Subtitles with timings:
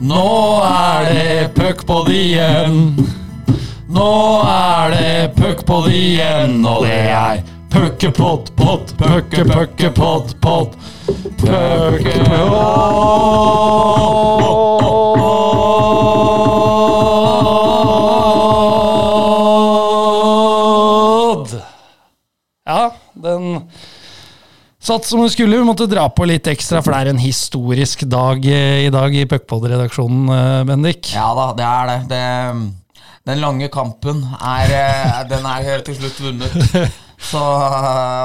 [0.00, 2.96] Nå er det puckpod igjen.
[3.88, 7.42] Nå er det puckpod igjen, og det er
[7.72, 10.76] puckepott, pott, pucke, pucke, pott, pott.
[11.40, 12.42] Puckepod.
[24.82, 25.56] Satt som hun skulle.
[25.56, 29.14] Vi måtte dra på litt ekstra, for det er en historisk dag eh, i dag
[29.14, 31.12] i Puckpod-redaksjonen, eh, Bendik.
[31.14, 31.98] Ja da, det er det.
[32.12, 32.22] det
[33.22, 36.78] den lange kampen er, eh, den er helt til slutt vunnet.
[37.22, 37.38] Så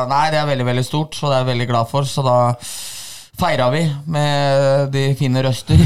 [0.10, 2.08] Nei, det er veldig, veldig stort, så det er jeg veldig glad for.
[2.10, 2.38] Så da
[3.38, 5.84] feira vi med de fine røster.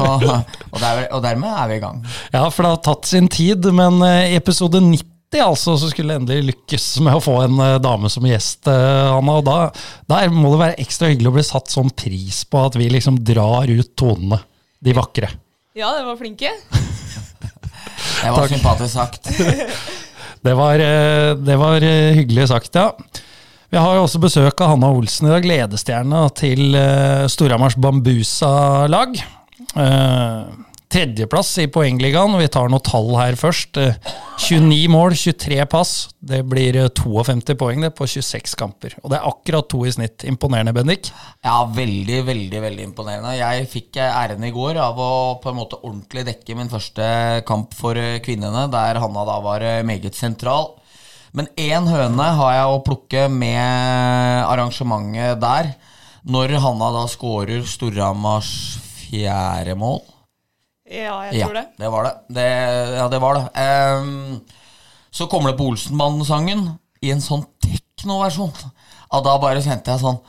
[0.00, 2.02] Og, og, der, og dermed er vi i gang.
[2.34, 6.48] Ja, for det har tatt sin tid, men episode 90 altså, så skulle det endelig
[6.48, 9.36] lykkes med å få en eh, dame som gjest, eh, Hanna.
[9.38, 9.58] Og da,
[10.10, 13.20] der må det være ekstra hyggelig å bli satt sånn pris på at vi liksom
[13.22, 14.40] drar ut tonene.
[14.82, 15.30] De vakre.
[15.78, 16.50] Ja, dere var flinke.
[18.20, 19.28] Det var sympatisk sagt.
[20.44, 21.84] Det var, eh, det var
[22.16, 22.94] hyggelig sagt, ja.
[23.70, 26.72] Vi har jo også besøk av Hanna Olsen i dag, ledestjerna til
[27.28, 29.20] Storhamars Bambusa-lag.
[30.90, 32.36] Eh, tredjeplass i poengligaen.
[32.38, 33.76] Vi tar noen tall her først.
[33.78, 33.94] Eh,
[34.38, 36.10] 29 mål, 23 pass.
[36.18, 38.96] Det blir eh, 52 poeng det på 26 kamper.
[39.02, 40.24] Og det er akkurat to i snitt.
[40.24, 41.12] Imponerende, Bendik.
[41.44, 43.36] Ja, veldig, veldig veldig imponerende.
[43.38, 47.42] Jeg fikk eh, æren i går av å på en måte ordentlig dekke min første
[47.46, 50.74] kamp for eh, kvinnene, der Hanna da var eh, meget sentral.
[51.32, 55.74] Men én høne har jeg å plukke med arrangementet der.
[56.26, 58.50] Når Hanna da scorer Storhamars
[59.06, 60.02] fjerde mål.
[60.90, 61.66] Ja, jeg tror det.
[61.70, 62.14] Ja, det var det.
[62.34, 62.48] det
[62.96, 63.44] ja, det var det.
[64.02, 64.40] Um,
[65.10, 66.66] så kommer det på Olsenbanden-sangen
[67.02, 68.52] i en sånn teknoversjon.
[69.10, 70.20] Og da bare kjente jeg sånn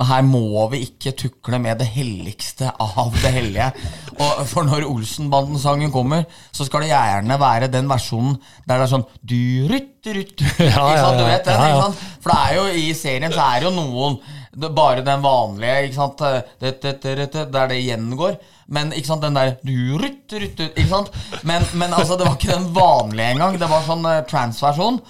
[0.00, 3.68] her må vi ikke tukle med det helligste av det hellige.
[4.16, 8.92] Og For når Olsenbanden-sangen kommer, så skal det gjerne være den versjonen der det er
[8.94, 11.10] sånn du, rytt, rytt, Ja, ja, ja.
[11.18, 11.90] Du vet ja.
[12.24, 14.18] For det er jo i serien så er det jo noen
[14.52, 16.22] det, Bare den vanlige, ikke sant?
[16.60, 18.38] Det, det, det, der det gjengår.
[18.72, 21.12] Men ikke sant, den der du, rutt, rytt, Ikke sant?
[21.48, 23.60] Men, men altså, det var ikke den vanlige engang.
[23.60, 25.00] Det var sånn transversjon.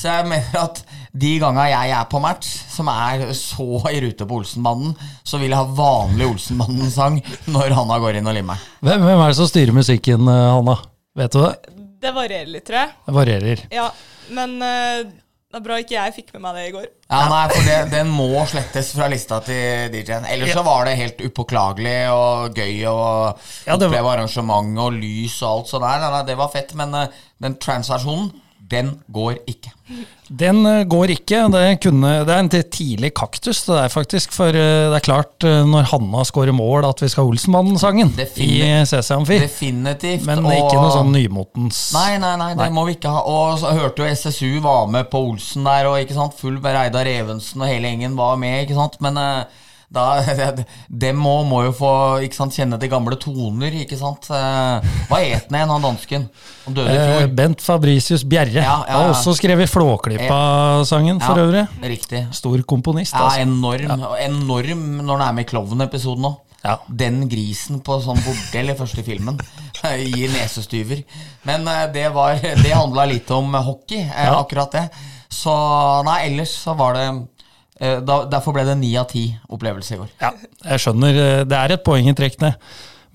[0.00, 0.78] Så jeg mener at
[1.12, 4.94] de ganga jeg er på match, som er så i rute på Olsenbanden,
[5.26, 7.18] så vil jeg ha vanlig Olsenbanden-sang
[7.52, 8.62] når Hanna går inn og limmer.
[8.80, 10.78] Hvem, hvem er det som styrer musikken, eh, Hanna?
[11.20, 11.76] Vet du det?
[12.00, 12.94] Det varierer litt, tror jeg.
[13.04, 13.64] Det varierer.
[13.76, 13.90] Ja,
[14.32, 15.02] men eh,
[15.50, 16.84] det er bra ikke jeg fikk med meg det i går.
[17.10, 20.28] Ja, nei, for det, Den må slettes fra lista til DJ-en.
[20.30, 22.98] Ellers så var det helt upåklagelig og gøy å
[23.66, 25.82] Ja, oppleve var- oppleve arrangement og lys og alt sånt.
[25.82, 27.08] Nei, nei, nei, det var fett, men eh,
[27.42, 28.30] den trans-versjonen,
[28.70, 29.72] den går ikke.
[30.30, 31.40] Den eh, går ikke.
[31.50, 34.34] Det, kunne, det er en tidlig kaktus, det der faktisk.
[34.36, 38.12] For eh, det er klart, eh, når Hanna scorer mål, at vi skal ha Olsenmannen-sangen
[38.14, 38.50] i.
[38.86, 39.40] CC Amfi.
[39.42, 40.28] Definitivt.
[40.28, 43.24] Men ikke noe sånn nymotens Nei, nei, nei, det må vi ikke ha.
[43.26, 47.08] Og så hørte jo SSU var med på Olsen der, og ikke sant, full Reidar
[47.10, 49.00] Evensen og hele gjengen var med, ikke sant.
[49.02, 50.04] Men eh, da,
[51.02, 51.88] dem må, må jo få
[52.22, 54.28] ikke sant, kjenne til gamle toner, ikke sant.
[54.30, 56.28] Eh, Hva het han igjen, han dansken?
[56.66, 57.32] Han døde i Eh, fjor.
[57.40, 59.14] Bent Fabricius Bjerre Ja, ja, har ja.
[59.16, 61.64] også skrevet Flåklypa-sangen, for Ja, øvrig.
[61.82, 62.26] Riktig.
[62.34, 63.40] Stor komponist, Ja, altså.
[63.40, 64.04] enorm.
[64.12, 66.38] og Enorm når han er med i Klovn-episoden òg.
[66.64, 66.74] Ja.
[66.92, 69.38] Den grisen på sånn bordell i første filmen
[70.12, 71.02] gir nesestyver.
[71.48, 74.38] Men eh, det, var, det handla litt om hockey, Ja.
[74.42, 74.86] akkurat det.
[75.32, 75.50] Så
[76.04, 77.06] nei, ellers så var det
[77.80, 80.10] da, Derfor ble det ni av ti opplevelse i går.
[80.20, 80.30] Ja,
[80.68, 81.20] jeg skjønner.
[81.24, 82.54] eh, Det er et poeng i trekkene.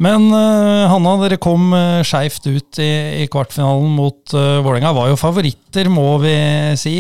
[0.02, 2.90] Men uh, Hanna, dere kom uh, skeivt ut i,
[3.24, 4.92] i kvartfinalen mot uh, Vålerenga.
[4.98, 6.34] Var jo favoritter, må vi
[6.82, 6.98] si.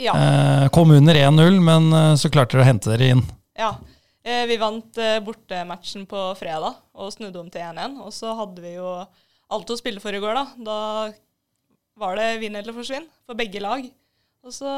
[0.00, 0.14] Ja.
[0.14, 3.24] Uh, kom under 1-0, men uh, så klarte dere å hente dere inn.
[3.58, 3.74] ja.
[4.28, 7.94] Eh, vi vant eh, bortematchen på fredag og snudde om til 1-1.
[8.04, 8.90] Og så hadde vi jo
[9.54, 10.42] alt å spille for i går, da.
[10.66, 10.78] Da
[12.02, 13.86] var det vinn eller forsvinn for begge lag.
[14.46, 14.70] Og så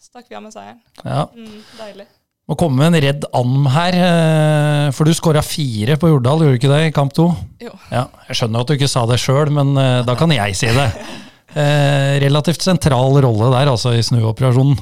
[0.00, 0.80] stakk vi av med seieren.
[1.02, 1.26] Ja.
[1.34, 2.06] Mm, deilig.
[2.50, 6.56] Må komme med en redd and her, eh, for du skåra fire på Jordal, gjorde
[6.56, 7.28] du ikke det, i kamp to?
[7.62, 7.70] Jo.
[7.92, 10.70] Ja, jeg skjønner at du ikke sa det sjøl, men eh, da kan jeg si
[10.76, 10.92] det.
[11.50, 14.76] Eh, relativt sentral rolle der, altså, i snuoperasjonen.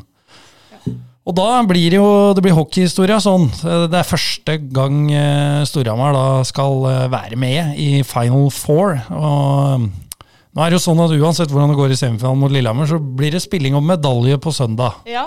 [1.25, 3.47] Og da blir det jo det blir hockeyhistoria sånn.
[3.89, 4.99] Det er første gang
[5.65, 9.01] Storhamar da skal være med i Final Four.
[9.17, 9.89] Og
[10.55, 12.99] nå er det jo sånn at uansett hvordan det går i semifinalen mot Lillehammer, så
[12.99, 15.01] blir det spilling om medalje på søndag.
[15.09, 15.27] Ja.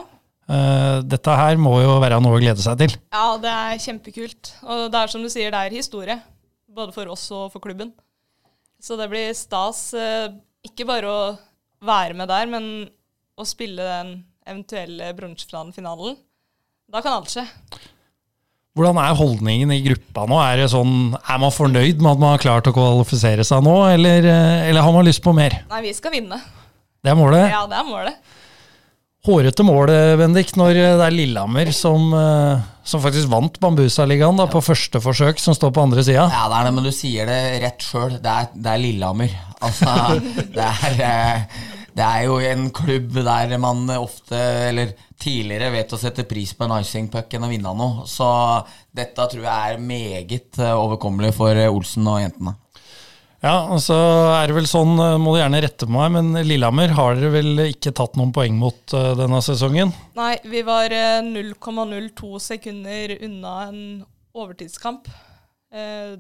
[0.52, 2.96] Eh, Dette her må jo være noe å glede seg til.
[3.14, 4.54] ja, det er kjempekult.
[4.66, 6.18] Og det er som du sier, det er historie.
[6.72, 7.94] Både for oss og for klubben.
[8.82, 9.94] Så det blir stas.
[9.94, 10.30] eh,
[10.66, 11.38] Ikke bare å
[11.86, 12.66] være med der, men
[13.38, 14.12] å spille den
[14.48, 16.18] eventuelle bronsefinalen.
[16.92, 17.46] Da kan alt skje.
[18.78, 20.38] Hvordan er holdningen i gruppa nå?
[20.40, 23.74] Er, det sånn, er man fornøyd med at man har klart å kvalifisere seg nå,
[23.92, 25.58] eller, eh, eller har man lyst på mer?
[25.74, 26.40] Nei, vi skal vinne.
[27.04, 27.50] Det er målet.
[27.52, 28.38] Ja, det er målet.
[29.28, 34.48] Hårete mål, Bendik, når eh, det er Lillehammer som, eh, som faktisk vant Bambusa-ligaen ja.
[34.50, 36.30] på første forsøk, som står på andre sida.
[36.32, 38.16] Ja, det er det, men du sier det rett sjøl.
[38.24, 39.36] Det, er- det er Lillehammer.
[39.62, 39.94] Altså,
[40.56, 41.62] det er, eh,
[41.98, 44.40] det er jo en klubb der man ofte,
[44.70, 48.08] eller tidligere, vet å sette pris på en icing puck enn å vinne noe.
[48.10, 48.28] Så
[48.96, 52.56] dette tror jeg er meget eh, overkommelig for eh, Olsen og jentene.
[53.42, 53.98] Ja, og så
[54.38, 57.34] er det vel sånn, eh, må du gjerne rette på meg, men Lillehammer har dere
[57.36, 59.94] vel ikke tatt noen poeng mot denne sesongen?
[60.18, 63.82] Nei, vi var eh, 0,02 sekunder unna en
[64.38, 65.10] overtidskamp.
[65.72, 66.16] Eh,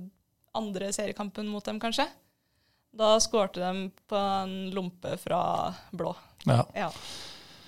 [0.58, 2.08] andre seriekampen mot dem, kanskje.
[2.92, 5.42] Da skårte de på en lompe fra
[5.96, 6.12] blå.
[6.46, 6.66] Ja.
[6.76, 6.90] Ja.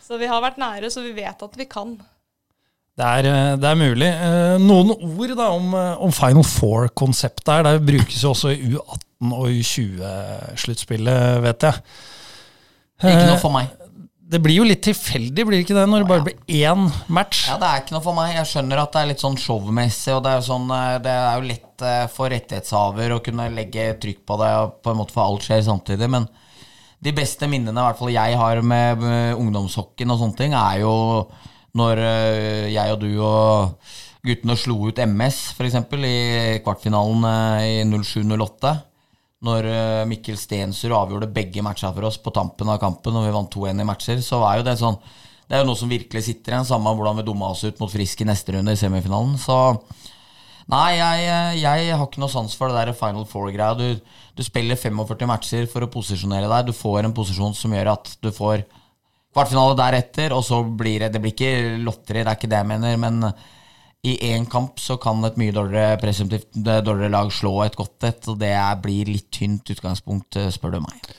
[0.04, 1.96] Så vi har vært nære, så vi vet at vi kan.
[2.94, 4.10] Det er, eh, det er mulig.
[4.10, 7.64] Eh, Noen ord da om, eh, om Final Four-konseptet her.
[7.64, 11.74] Det brukes jo også i U18 og U20-sluttspillet, vet jeg.
[13.04, 13.72] Ikke noe for meg.
[14.34, 17.44] Det blir jo litt tilfeldig, blir det ikke det, når det bare blir én match?
[17.52, 18.32] Ja, Det er ikke noe for meg.
[18.34, 21.12] Jeg skjønner at det er litt sånn showmessig, og det er jo, sånn, eh, det
[21.14, 24.98] er jo lett eh, for rettighetshaver å kunne legge trykk på det, og på en
[25.04, 26.10] måte for alt skjer samtidig.
[26.10, 26.26] Men
[27.06, 29.06] de beste minnene i hvert fall jeg har med,
[29.38, 30.96] ungdomshockeyen og sånne ting, er jo
[31.78, 33.94] når eh, jeg og du og
[34.26, 35.78] guttene slo ut MS, f.eks.,
[36.10, 37.30] i kvartfinalen
[37.70, 38.74] i 07-08.
[39.44, 43.36] Når eh, Mikkel Stensrud avgjorde begge matcha for oss på tampen av kampen, og vi
[43.36, 44.96] vant 2-1 i matcher, så var jo det sånn
[45.50, 47.92] Det er jo noe som virkelig sitter igjen, samme hvordan vi dumma oss ut mot
[47.92, 49.36] Frisk i neste runde i semifinalen.
[49.42, 49.58] Så
[50.72, 51.24] Nei, jeg,
[51.60, 53.76] jeg har ikke noe sans for det der Final Four-greia.
[53.76, 56.70] Du, du spiller 45 matcher for å posisjonere deg.
[56.70, 58.64] Du får en posisjon som gjør at du får
[59.34, 62.70] kvartfinale deretter, og så blir det Det blir ikke lotteri, det er ikke det jeg
[62.70, 63.20] mener, men
[64.04, 68.28] i én kamp så kan et mye dårligere presumptivt dårligere lag slå et godt et,
[68.28, 71.14] og det er- blir litt tynt utgangspunkt, eh, spør du meg.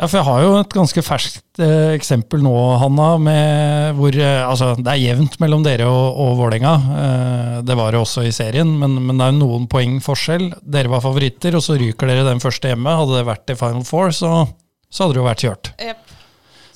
[0.00, 4.40] Ja, for jeg har jo et ganske ferskt eh, eksempel nå, Hanna, med hvor eh,
[4.48, 6.72] Altså, det er jevnt mellom dere og, og Vålerenga.
[7.02, 10.54] Eh, det var det også i serien, men, men det er jo noen poeng forskjell.
[10.64, 12.96] Dere var favoritter, og så ryker dere den første hjemme.
[13.02, 14.32] Hadde det vært i Final Four, så,
[14.88, 15.72] så hadde det jo vært kjørt.
[15.84, 16.09] Jepp.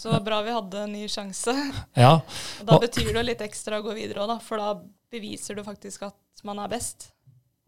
[0.05, 1.55] Så bra vi hadde en ny sjanse.
[2.05, 2.19] Ja,
[2.61, 4.35] Og da betyr det jo litt ekstra å gå videre òg.
[4.45, 4.75] For da
[5.15, 7.09] beviser du faktisk at man er best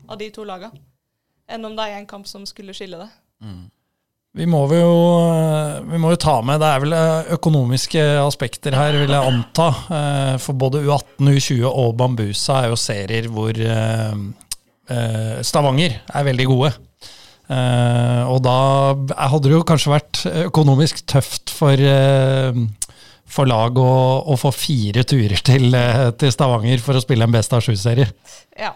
[0.05, 0.69] av de to laga.
[1.49, 3.09] Enn om det er én kamp som skulle skille det.
[4.37, 4.91] Vi må jo,
[5.33, 9.31] eh, vi må jo ta med Det er vel eh, økonomiske aspekter her, vil jeg
[9.33, 9.69] anta.
[9.97, 13.57] Eh, For både U18, U20 og Bambusa er jo serier hvor
[15.43, 16.69] Stavanger er veldig gode.
[17.47, 18.57] Eh, Og da
[19.31, 22.57] hadde det jo kanskje vært økonomisk tøft for, eh,
[23.27, 23.93] for lag å,
[24.27, 28.11] å få fire turer til, eh, til Stavanger for å spille en Best av sju-serie.
[28.59, 28.75] Ja.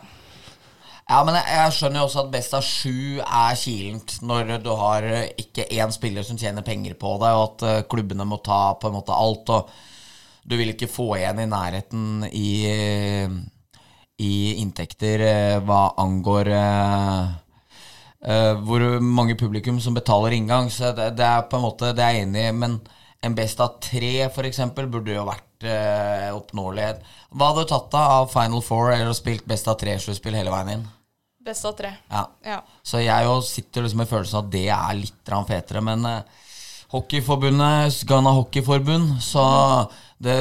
[1.10, 4.68] Ja, men jeg, jeg skjønner jo også at best av sju er kilent når du
[4.78, 5.02] har
[5.34, 8.94] ikke én spiller som tjener penger på det, og at klubbene må ta på en
[8.94, 9.50] måte alt.
[9.50, 9.72] Og
[10.46, 12.52] du vil ikke få igjen i nærheten i,
[14.22, 14.32] i
[14.62, 15.26] inntekter
[15.66, 16.52] hva angår
[18.24, 20.70] eh, hvor mange publikum som betaler inngang.
[20.72, 22.56] Så det, det er på en måte Det er jeg enig i.
[22.56, 22.80] Men
[23.20, 26.86] en best av tre, f.eks., burde jo vært uh, oppnåelig.
[27.36, 30.72] Hva hadde du tatt deg av Final Four eller spilt best av tre-sluttspill hele veien
[30.78, 30.86] inn?
[31.44, 31.90] Best av tre.
[32.08, 32.22] Ja.
[32.44, 32.62] Ja.
[32.80, 35.84] Så jeg jo sitter liksom med følelsen av at det er litt fetere.
[35.84, 36.46] Men uh,
[36.94, 39.44] Hockeyforbundet, Ghana Hockeyforbund, så
[40.18, 40.40] det,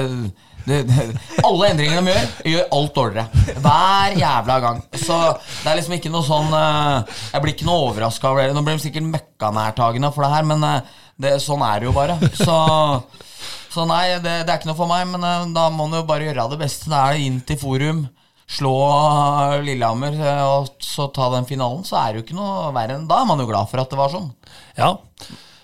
[1.47, 3.43] Alle endringene de gjør, gjør alt dårligere.
[3.63, 4.81] Hver jævla gang.
[4.93, 5.17] Så
[5.63, 8.55] det er liksom ikke noe sånn eh, Jeg blir ikke noe overraska over det.
[8.57, 11.95] Nå blir de sikkert møkkanærtagende for det her, men eh, det, sånn er det jo
[11.97, 12.19] bare.
[12.39, 12.55] Så,
[13.73, 16.07] så nei, det, det er ikke noe for meg, men eh, da må man jo
[16.09, 16.89] bare gjøre det beste.
[16.91, 18.05] Da er det inn til forum.
[18.49, 18.73] Slå
[19.61, 23.05] Lillehammer eh, og så ta den finalen, så er det jo ikke noe verre enn
[23.09, 24.31] Da er man jo glad for at det var sånn.
[24.79, 24.95] Ja,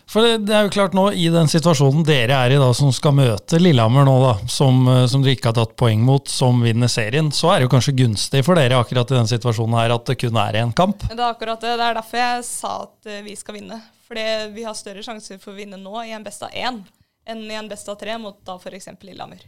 [0.09, 2.91] for det, det er jo klart nå, i den situasjonen dere er i da, som
[2.93, 6.61] skal møte Lillehammer nå, da, som, eh, som dere ikke har tatt poeng mot, som
[6.65, 9.95] vinner serien, så er det jo kanskje gunstig for dere akkurat i den situasjonen her
[9.95, 11.07] at det kun er én kamp.
[11.09, 11.73] Det er akkurat det.
[11.79, 13.81] Det er derfor jeg sa at eh, vi skal vinne.
[14.05, 16.83] Fordi vi har større sjanser for å vinne nå i en best av én
[17.25, 18.91] enn i en best av tre mot da f.eks.
[19.01, 19.41] Lillehammer.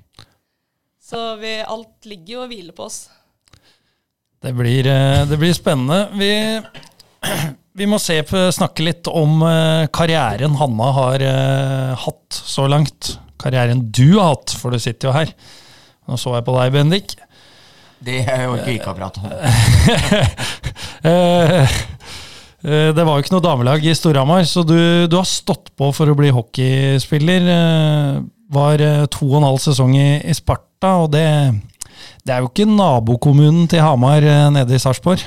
[0.98, 3.04] Så vi, alt ligger jo og hviler på oss.
[4.42, 6.10] Det blir, eh, det blir spennende.
[6.18, 6.32] Vi,
[7.78, 8.16] vi må se
[8.56, 13.14] snakke litt om eh, karrieren Hanna har eh, hatt så langt.
[13.38, 15.34] Karrieren du har hatt, for du sitter jo her.
[16.10, 17.14] Nå så jeg på deg, Bendik.
[18.02, 19.30] Det orker jo ikke å prate om.
[21.08, 21.76] Eh,
[22.68, 26.10] Det var jo ikke noe damelag i Storhamar, så du, du har stått på for
[26.10, 27.46] å bli hockeyspiller.
[28.52, 31.24] Var to og en halv sesong i, i Sparta, og det,
[32.26, 35.22] Det er jo ikke nabokommunen til Hamar nede i Sarpsborg.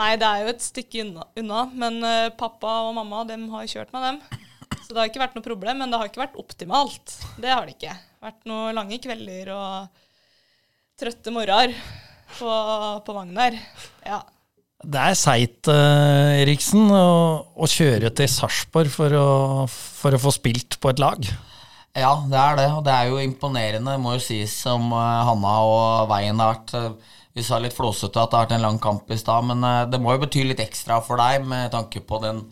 [0.00, 3.68] Nei, det er jo et stykke unna, unna men uh, pappa og mamma dem har
[3.68, 4.20] kjørt med dem.
[4.80, 7.16] Så det har ikke vært noe problem, men det har ikke vært optimalt.
[7.38, 7.92] Det har det ikke.
[8.24, 10.00] Vært noen lange kvelder og
[11.00, 11.74] trøtte morgener
[12.38, 12.48] på,
[13.04, 13.58] på vogn der.
[14.06, 14.22] Ja.
[14.80, 17.04] Det er seigt, eh, Eriksen, å,
[17.52, 19.14] å kjøre til Sarpsborg for,
[19.68, 21.28] for å få spilt på et lag.
[21.98, 25.56] Ja, det er det, og det er jo imponerende, må jo sies, som eh, Hanna
[25.68, 27.08] og veien har vært.
[27.34, 29.84] Vi sa litt flåsete at det har vært en lang kamp i stad, men eh,
[29.90, 32.42] det må jo bety litt ekstra for deg med tanke på den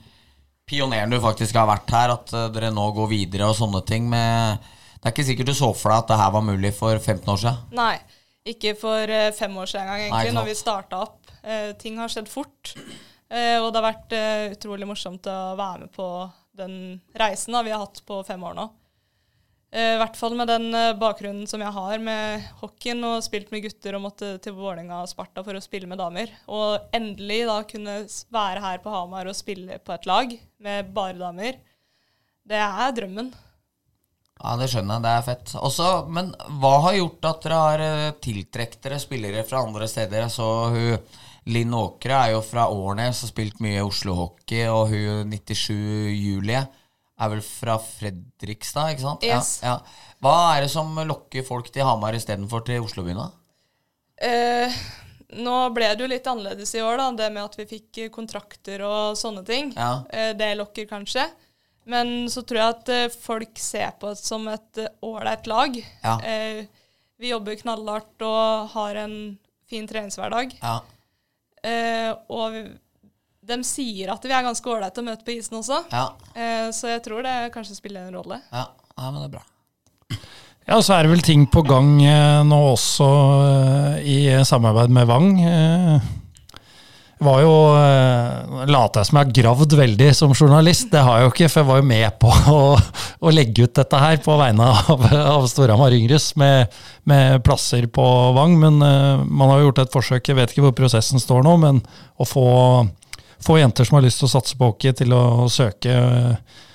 [0.69, 4.07] pioneren du faktisk har vært her, at eh, dere nå går videre og sånne ting.
[4.13, 6.99] Med, det er ikke sikkert du så for deg at det her var mulig for
[6.99, 7.77] 15 år siden.
[7.79, 7.95] Nei,
[8.55, 11.33] ikke for eh, fem år siden engang, egentlig, Nei, når vi starta opp.
[11.43, 12.75] Eh, ting har skjedd fort.
[13.29, 16.09] Eh, og det har vært eh, utrolig morsomt å være med på
[16.59, 16.75] den
[17.19, 18.69] reisen da, vi har hatt på fem år nå.
[19.69, 23.51] Eh, I hvert fall med den eh, bakgrunnen som jeg har med hockeyen og spilt
[23.53, 26.33] med gutter og måtte til Vålerenga og Sparta for å spille med damer.
[26.49, 27.99] Og endelig da kunne
[28.33, 30.33] være her på Hamar og spille på et lag
[30.65, 31.61] med bare damer.
[32.49, 33.29] Det er drømmen.
[34.39, 35.05] Ja, det skjønner jeg.
[35.05, 35.55] Det er fett.
[35.61, 36.33] Også, men
[36.63, 40.31] hva har gjort at dere har eh, tiltrukket dere spillere fra andre steder?
[40.33, 41.17] Så hun
[41.49, 45.77] Linn Åkre er jo fra Årnes og spilt mye Oslo Hockey, og hun 97
[46.17, 46.65] Julie
[47.19, 49.27] er vel fra Fredrikstad, ikke sant?
[49.27, 49.59] Yes.
[49.65, 50.15] Ja, ja.
[50.23, 53.29] Hva er det som lokker folk til Hamar istedenfor til Oslobyen, da?
[54.29, 54.79] Eh,
[55.39, 58.83] nå ble det jo litt annerledes i år, da, det med at vi fikk kontrakter
[58.87, 59.71] og sånne ting.
[59.77, 59.93] Ja.
[60.11, 61.29] Eh, det lokker kanskje.
[61.89, 65.79] Men så tror jeg at eh, folk ser på oss som et ålreit lag.
[66.03, 66.19] Ja.
[66.21, 66.67] Eh,
[67.19, 69.17] vi jobber knallhardt og har en
[69.69, 70.55] fin treningshverdag.
[70.61, 70.77] Ja.
[71.67, 72.63] Eh, og vi,
[73.49, 75.83] de sier at vi er ganske ålreite å møte på isen også.
[75.93, 76.11] Ja.
[76.35, 78.43] Eh, så jeg tror det kanskje spiller en rolle.
[78.53, 78.69] Ja.
[78.95, 79.45] ja, men det er bra.
[80.69, 83.11] Ja, så er det vel ting på gang eh, nå også
[83.49, 85.31] eh, i samarbeid med Vang.
[87.19, 87.55] Det var jo
[88.71, 90.87] Later jeg som jeg har gravd veldig som journalist.
[90.93, 93.75] Det har jeg jo ikke, for jeg var jo med på å, å legge ut
[93.81, 96.77] dette her på vegne av, av Storhamar Yngres med,
[97.11, 98.55] med plasser på Vang.
[98.61, 101.83] Men man har jo gjort et forsøk, jeg vet ikke hvor prosessen står nå, men
[102.23, 102.47] å få,
[103.45, 105.93] få jenter som har lyst til å satse på hockey, til å søke,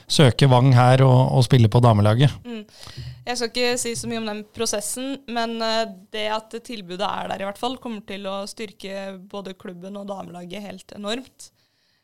[0.08, 2.32] søke Vang her og, og spille på damelaget.
[3.24, 7.30] Jeg skal ikke si så mye om den prosessen, men eh, det at tilbudet er
[7.32, 11.52] der i hvert fall, kommer til å styrke både klubben og damelaget helt enormt.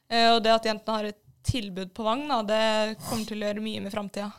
[0.09, 3.49] Eh, Og det at jentene har et tilbud på Vang, da, det kommer til å
[3.49, 4.29] gjøre mye med framtida.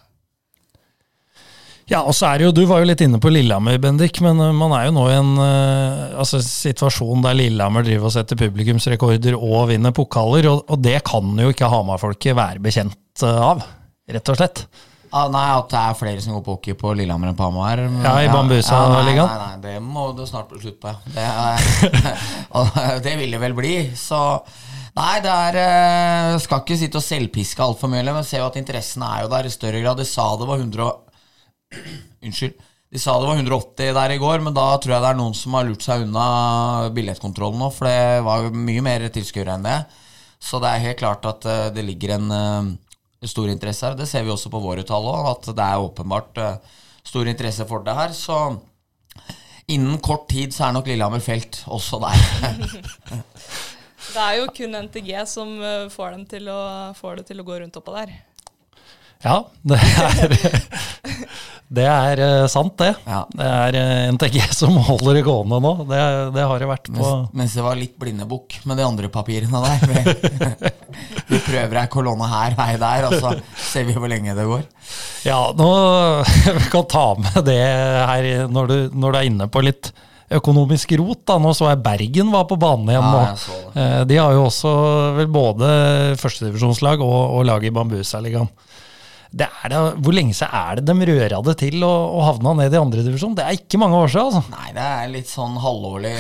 [1.90, 4.38] Ja, og så er det jo, Du var jo litt inne på Lillehammer, Bendik, men
[4.38, 8.38] uh, man er jo nå i en uh, altså, situasjon der Lillehammer driver og setter
[8.38, 13.66] publikumsrekorder og vinner pokaler, og, og det kan jo ikke Hamar-folket være bekjent uh, av,
[14.11, 14.64] rett og slett.
[15.11, 17.82] Ah, nei, at det er flere som går på hockey på Lillehammer enn på Hamar.
[18.04, 19.26] Ja, i Bambusa-ligaen.
[19.26, 20.94] nei, nei, nei, det må det snart bli slutt på.
[20.94, 21.00] ja.
[21.11, 22.04] Det,
[22.54, 23.75] er, det vil det vel bli.
[23.99, 24.20] Så
[24.90, 28.59] Nei, det er eh, Skal ikke sitte og selvpiske altfor mye, men ser jo at
[28.59, 30.00] interessen er jo der i større grad.
[30.02, 31.10] De sa det var 100 og-
[32.24, 32.58] Unnskyld.
[32.90, 35.34] De sa det var 180 der i går, men da tror jeg det er noen
[35.38, 36.24] som har lurt seg unna
[36.94, 39.76] billettkontrollen nå, for det var jo mye mer tilskuere enn det.
[40.42, 43.94] Så det er helt klart at eh, det ligger en eh, stor interesse her.
[43.98, 47.66] Det ser vi også på våre tall òg, at det er åpenbart eh, stor interesse
[47.68, 48.16] for det her.
[48.16, 48.40] Så
[49.70, 52.18] innen kort tid så er nok Lillehammer felt også der.
[54.10, 55.50] Det er jo kun NTG som
[55.92, 56.60] får, dem til å,
[56.98, 58.10] får det til å gå rundt oppå der.
[59.22, 60.34] Ja, det er,
[61.70, 62.90] det er eh, sant, det.
[63.06, 63.20] Ja.
[63.30, 65.72] Det er eh, NTG som holder det gående nå.
[65.86, 66.00] Det,
[66.34, 69.62] det har det vært på Mens, mens det var litt blindebukk med de andre papirene
[69.62, 70.10] der.
[71.30, 73.30] Vi, prøver ei kolonne her, ei der, og så
[73.70, 74.64] ser vi hvor lenge det går.
[75.22, 75.68] Ja, nå
[76.58, 79.92] vi kan ta med det her når du, når du er inne på litt
[80.30, 81.22] økonomisk rot.
[81.26, 81.38] da.
[81.42, 83.60] Nå så jeg Bergen var på banen igjen Ja, nå.
[83.74, 84.74] Eh, De har jo også
[85.18, 85.70] vel både
[86.20, 88.50] førstedivisjonslag og, og lag i Bambusa-ligaen.
[89.30, 92.54] Det er det, hvor lenge siden er det de røra det til og, og havna
[92.58, 93.37] ned i andredivisjon?
[93.38, 94.40] Det er ikke mange år siden.
[94.40, 94.54] altså.
[94.56, 96.14] Nei, det er litt sånn halvårlig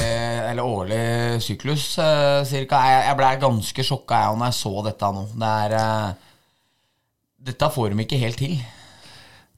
[0.46, 1.04] eller årlig
[1.42, 2.82] syklus, eh, cirka.
[2.86, 5.24] Jeg, jeg ble ganske sjokka jeg når jeg så dette nå.
[5.42, 6.10] Det er eh,
[7.50, 8.60] Dette får de ikke helt til.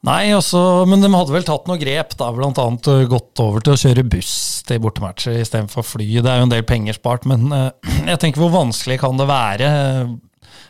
[0.03, 0.59] Nei, også,
[0.91, 4.03] men de hadde vel tatt noe grep, da, annet eh, gått over til å kjøre
[4.11, 4.35] buss
[4.67, 6.09] til bortematcher istedenfor fly.
[6.19, 7.69] Det er jo en del penger spart, men eh,
[8.11, 9.69] jeg tenker hvor vanskelig kan det være?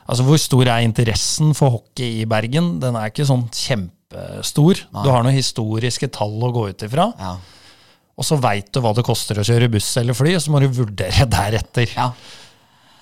[0.09, 2.79] Altså, Hvor stor er interessen for hockey i Bergen?
[2.83, 4.83] Den er ikke sånn kjempestor.
[4.93, 7.37] Du har noen historiske tall å gå ut ifra, Ja.
[8.19, 10.61] og så veit du hva det koster å kjøre buss eller fly, og så må
[10.61, 11.89] du vurdere deretter.
[11.97, 12.11] ja.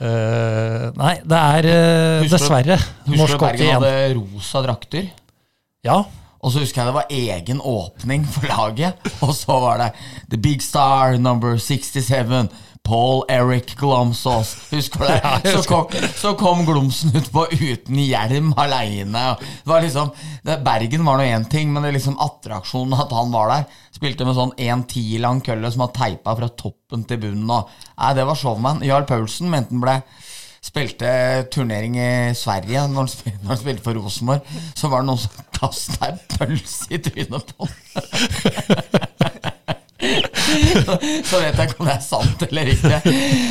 [0.01, 4.63] Uh, nei, det er uh, Husker du- dessverre Husker norsk du hockey Bergen hadde rosa
[4.65, 5.11] drakter?
[5.85, 5.99] Ja,
[6.41, 8.97] Og så husker jeg det var egen åpning for laget.
[9.27, 9.91] Og så var det
[10.33, 12.49] The Big Star number 67.
[12.87, 14.57] Paul Eric Glomsås.
[14.71, 15.53] Husker du det?
[15.55, 19.37] Så kom, så kom Glomsen utpå uten hjelm aleine.
[19.67, 20.11] Liksom,
[20.65, 23.69] Bergen var nå én ting, men det liksom attraksjonen at han var der.
[23.95, 27.55] Spilte med sånn 1,10 lang kølle som var teipa fra toppen til bunnen.
[27.55, 28.83] Og, nei, det var showman.
[28.87, 30.01] Jarl Paulsen mente han ble
[30.61, 31.11] spilte
[31.53, 34.59] turnering i Sverige når han spilte, når han spilte for Rosenborg.
[34.77, 39.07] Så var det noen som kasta en pølse i trynet på han.
[41.29, 43.01] Så, vet jeg ikke om det er sant eller ikke.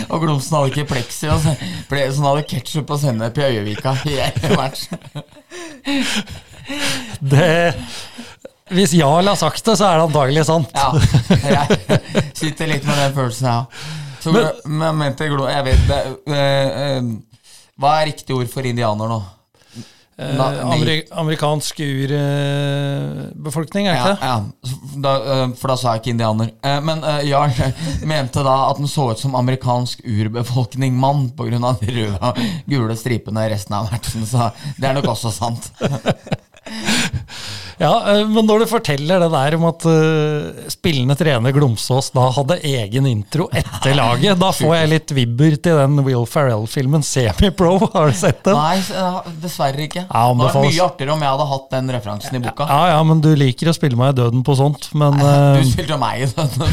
[0.10, 1.56] Og Glomsen hadde ikke pleksi, og så
[1.90, 4.20] ble sånn hadde ketsjup og sennep i Øyevika i
[4.56, 4.88] match.
[7.20, 7.74] Det,
[8.70, 10.76] hvis Jarl har sagt det, så er det antagelig sant.
[10.78, 10.92] Ja,
[11.50, 13.64] jeg sitter litt med den følelsen, ja.
[14.22, 14.62] òg.
[14.70, 16.00] men, men Jeg vet det
[16.36, 17.10] eh, eh,
[17.80, 19.20] Hva er riktig ord for indianer nå?
[20.20, 20.36] Eh,
[20.68, 24.20] ameri amerikansk urbefolkning, er det ikke det?
[24.28, 24.40] Ja, ja.
[25.00, 26.50] Da, eh, for da sa jeg ikke indianer.
[26.60, 27.56] Eh, Men eh, Jarl
[28.04, 31.72] mente da at den så ut som amerikansk urbefolkning-mann pga.
[31.80, 32.36] de røde og
[32.68, 35.72] gule stripene i resten av matchen, så det er nok også sant.
[37.80, 42.26] Ja, eh, men når du forteller det der om at uh, spillende trener Glomsås da
[42.36, 47.78] hadde egen intro etter laget, da får jeg litt vibber til den Will Ferrell-filmen Semi-Pro.
[47.94, 48.58] Har du sett den?
[48.60, 50.04] Nei, eh, dessverre ikke.
[50.10, 52.68] Ja, det var mye artigere om jeg hadde hatt den referansen i boka.
[52.68, 55.28] Ja, ja, men du liker å spille meg i døden på sånt, men Du
[55.64, 56.68] eh, spilte meg, i døden.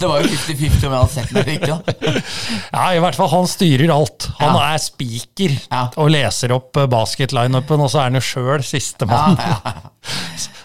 [0.00, 2.22] det var jo 50-50 om jeg hadde sett den eller ikke.
[2.78, 4.30] ja, i hvert fall han styrer alt.
[4.40, 4.64] Han Ja.
[4.72, 5.84] er spiker Ja.
[6.00, 9.36] og leser opp basket-lineupen, og så er han jo sjøl sistemann.
[9.36, 9.92] Ja, ja, ja.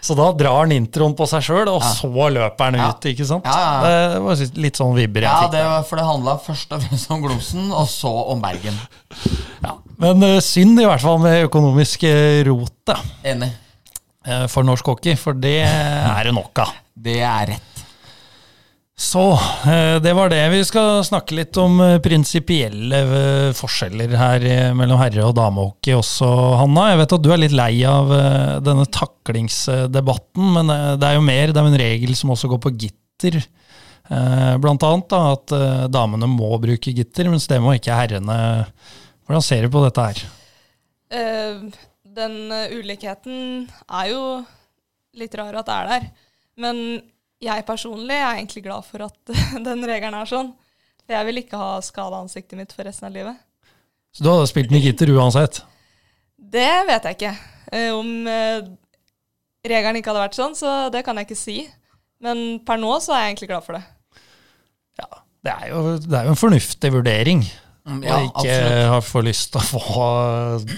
[0.02, 2.90] Så da drar han introen på seg sjøl, og så løper han Ja.
[2.90, 3.46] ut, ikke sant?
[3.46, 4.36] Ja, ja, Det var
[4.66, 5.54] litt sånn vibber jeg Ja, fikk.
[5.62, 8.78] Ja, for det handla først og fremst om Glomsen, og så om Bergen.
[10.02, 13.52] Men eh, synd i hvert fall med økonomisk eh, rot da, Enig.
[14.26, 16.74] eh, for norsk hockey, for det er det nok av.
[17.02, 17.68] Det er rett.
[19.02, 19.22] Så
[19.66, 20.44] eh, det var det.
[20.54, 24.44] Vi skal snakke litt om eh, prinsipielle eh, forskjeller her
[24.78, 26.28] mellom herre- og damehockey også,
[26.60, 26.84] Hanna.
[26.92, 28.14] Jeg vet at du er litt lei av
[28.62, 30.70] denne taklingsdebatten, men
[31.02, 31.50] det er jo mer.
[31.50, 33.40] Det er jo en regel som også går på gitter.
[34.62, 35.54] Blant annet da, at
[35.94, 38.38] damene må bruke gitter, mens det må ikke herrene.
[39.26, 40.22] Hvordan ser du på dette her?
[42.22, 42.38] Den
[42.76, 44.22] ulikheten er jo
[45.18, 46.08] litt rar at det er der.
[46.62, 46.84] Men
[47.42, 49.34] jeg personlig er egentlig glad for at
[49.68, 50.52] den regelen er sånn.
[51.06, 53.40] For jeg vil ikke ha skada ansiktet mitt for resten av livet.
[54.14, 55.62] Så du hadde spilt med gitter uansett?
[56.36, 57.34] Det vet jeg ikke.
[57.72, 58.60] Eh, om eh,
[59.68, 61.58] regelen ikke hadde vært sånn, så det kan jeg ikke si.
[62.22, 63.84] Men per nå så er jeg egentlig glad for det.
[65.02, 65.08] Ja,
[65.48, 67.46] det er jo, det er jo en fornuftig vurdering.
[67.88, 68.90] Mm, Ja, og ikke absolutt.
[68.92, 70.10] har for lyst til å få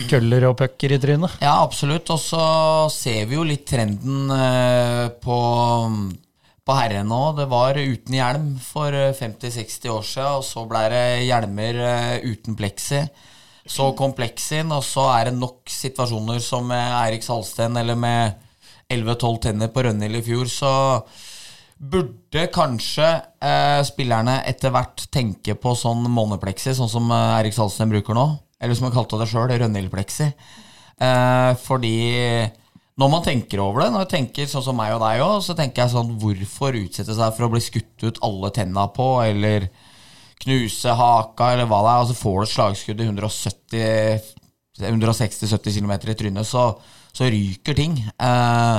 [0.08, 1.34] køller og pucker i trynet.
[1.44, 2.08] Ja, absolutt.
[2.14, 2.46] Og så
[2.94, 5.40] ser vi jo litt trenden eh, på,
[6.64, 7.22] på herrene nå.
[7.38, 12.32] Det var uten hjelm for eh, 50-60 år siden, og så ble det hjelmer eh,
[12.32, 13.04] uten pleksi.
[13.64, 18.42] Så kom pleksien, og så er det nok situasjoner som med Eirik Salsten eller med
[18.92, 20.74] 11-12 tenner på Rønhild i fjor, så
[21.84, 23.08] burde kanskje
[23.44, 28.28] eh, spillerne etter hvert tenke på sånn månepleksi, sånn som eh, Eirik Salsten bruker nå.
[28.64, 30.30] Eller som han kalte det sjøl, Rønhild-pleksi.
[31.04, 31.98] Eh, fordi
[33.00, 35.56] når man tenker over det, når jeg tenker sånn som meg og deg òg, så
[35.58, 39.60] tenker jeg sånn Hvorfor utsette seg for å bli skutt ut alle tenna på, eller
[40.44, 42.02] knuse haka, eller hva det er?
[42.04, 43.08] Altså Får du et slagskudd i
[44.84, 46.68] 160-70 km i trynet, så,
[47.10, 47.98] så ryker ting.
[47.98, 48.78] Eh,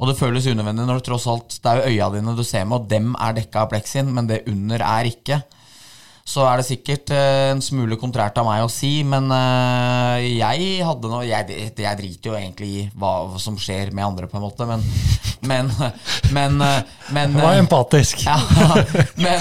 [0.00, 2.64] og det føles unødvendig når det tross alt Det er jo øya dine du ser
[2.64, 5.42] med, og dem er dekka av pleksin, men det under er ikke.
[6.24, 10.84] Så er det sikkert eh, en smule kontrært av meg å si, men eh, jeg
[10.86, 14.44] hadde noe jeg, jeg driter jo egentlig i hva, som skjer med andre, på en
[14.46, 14.84] måte, men
[15.40, 15.70] Men,
[16.36, 16.82] men, eh,
[17.16, 18.26] men Det var empatisk.
[18.26, 18.36] ja,
[19.24, 19.40] men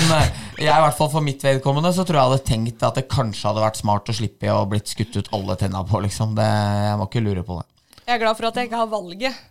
[0.55, 3.03] jeg, i hvert fall for mitt vedkommende så tror jeg jeg hadde tenkt at det
[3.11, 6.31] kanskje hadde vært smart å slippe å blitt skutt ut alle tenna på, liksom.
[6.39, 7.67] Det, jeg må ikke lure på det.
[8.05, 9.41] Jeg er glad for at jeg ikke har valget.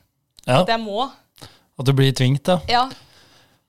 [0.48, 1.04] Ja, At jeg må.
[1.78, 2.56] At du blir tvingt, da.
[2.66, 2.86] Ja,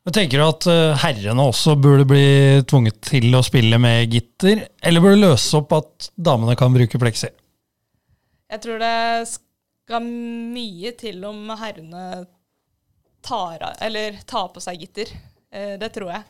[0.07, 2.23] Men tenker du at eh, herrene også burde bli
[2.69, 7.29] tvunget til å spille med gitter, eller burde løse opp at damene kan bruke pleksi?
[8.49, 8.95] Jeg tror det
[9.29, 12.05] skal mye til om herrene
[13.25, 15.11] tar, av- eller tar på seg gitter.
[15.51, 16.23] Eh, det tror jeg.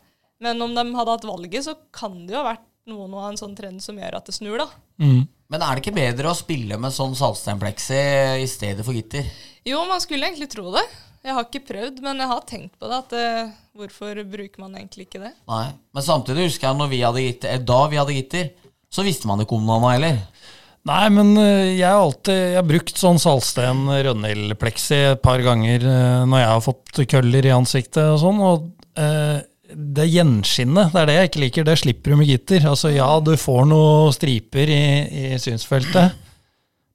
[0.44, 3.38] Men om de hadde hatt valget, så kan det jo ha vært noen av en
[3.40, 4.68] sånn trend som gjør at det snur, da.
[5.04, 5.28] Mm.
[5.50, 8.00] Men er det ikke bedre å spille med sånn saltsteinpleksi
[8.42, 9.28] i stedet for gitter?
[9.68, 10.84] Jo, man skulle egentlig tro det.
[11.26, 13.00] Jeg har ikke prøvd, men jeg har tenkt på det.
[13.04, 15.34] At eh, hvorfor bruker man egentlig ikke det?
[15.52, 15.66] Nei.
[15.96, 18.48] Men samtidig husker jeg når vi hadde gitter, eh, da vi hadde gitter,
[18.90, 20.48] så visste man ikke om noe annet heller.
[20.90, 25.84] Nei, men eh, jeg har alltid jeg har brukt sånn Salsten Rønhild-pleksi et par ganger
[26.30, 28.40] når jeg har fått køller i ansiktet og sånn.
[28.40, 31.68] Og eh, det gjenskinnet, det er det jeg ikke liker.
[31.68, 32.64] Det slipper du med gitter.
[32.72, 36.16] Altså ja, du får noen striper i, i synsfeltet,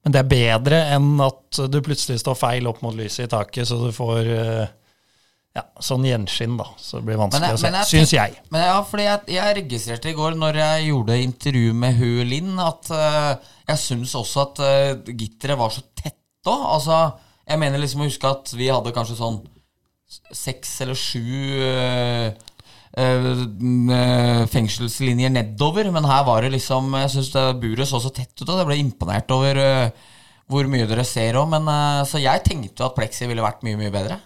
[0.05, 3.65] men det er bedre enn at du plutselig står feil opp mot lyset i taket,
[3.67, 4.67] så du får eh,
[5.55, 6.67] ja, sånn gjenskinn, da.
[6.77, 7.71] Så det blir vanskelig jeg- å se.
[7.73, 8.35] jeg Syns jeg.
[8.53, 12.53] Men ja, fordi jeg, jeg registrerte i går når jeg gjorde intervju med Hu Linn,
[12.59, 16.65] at uh, jeg syns også at uh, gitteret var så tett òg.
[16.75, 16.99] Altså,
[17.47, 19.39] jeg mener liksom å huske at vi hadde kanskje sånn
[20.35, 21.23] seks eller sju
[21.65, 22.27] eh,
[24.51, 28.61] fengselslinjer nedover, men her var det liksom Jeg syns buret så så tett ut, og
[28.61, 30.05] jeg ble imponert over eh,
[30.47, 31.51] hvor mye dere ser òg.
[31.57, 34.19] Eh, så jeg tenkte jo at Plexi ville vært mye, mye bedre.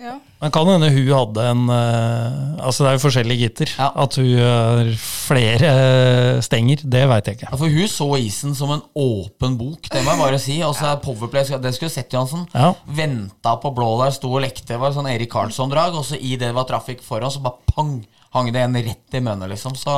[0.00, 0.14] Ja.
[0.40, 3.72] Men kan hende hun hadde en eh, Altså det er jo forskjellige gitter.
[3.76, 3.90] Ja.
[4.00, 7.50] At hun har flere eh, stenger, det veit jeg ikke.
[7.50, 10.56] Ja, for hun så isen som en åpen bok, det må jeg bare si.
[10.64, 12.46] Og så er Powerplay, det skulle sett, Johansen.
[12.56, 12.72] Ja.
[12.88, 14.70] Venta på blå der, sto og lekte.
[14.72, 15.98] Det var sånn Erik Karlsson-drag.
[16.00, 17.98] Og så i det var trafikk foran, så bare pang!
[18.32, 19.74] Hang det en rett i mønnet, liksom.
[19.76, 19.94] Så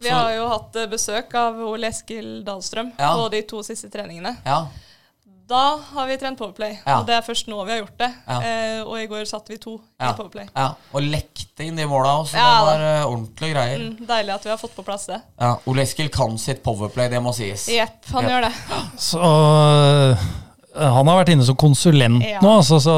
[0.00, 3.12] Vi har jo hatt eh, besøk av Ole Eskil Dahlstrøm Ja.
[3.16, 4.34] på de to siste treningene.
[4.44, 4.64] ja.
[5.46, 6.96] Da har vi trent Powerplay, Ja.
[6.98, 8.08] og det er først nå vi har gjort det.
[8.26, 8.38] Ja.
[8.42, 10.10] Eh, og i går satt vi to Ja.
[10.10, 10.48] i Powerplay.
[10.56, 10.72] ja.
[10.92, 12.34] Og lekte inn de måla også.
[12.34, 13.78] Ja, det var uh, ordentlige greier.
[13.84, 15.20] Mm, deilig at vi har fått på plass det.
[15.40, 17.68] Ja, Ole Eskil kan sitt Powerplay, det må sies.
[17.70, 18.52] Jepp, han gjør det.
[18.98, 20.26] Så øh,
[20.82, 22.40] han har vært inne som konsulent Ja.
[22.42, 22.96] nå, altså, så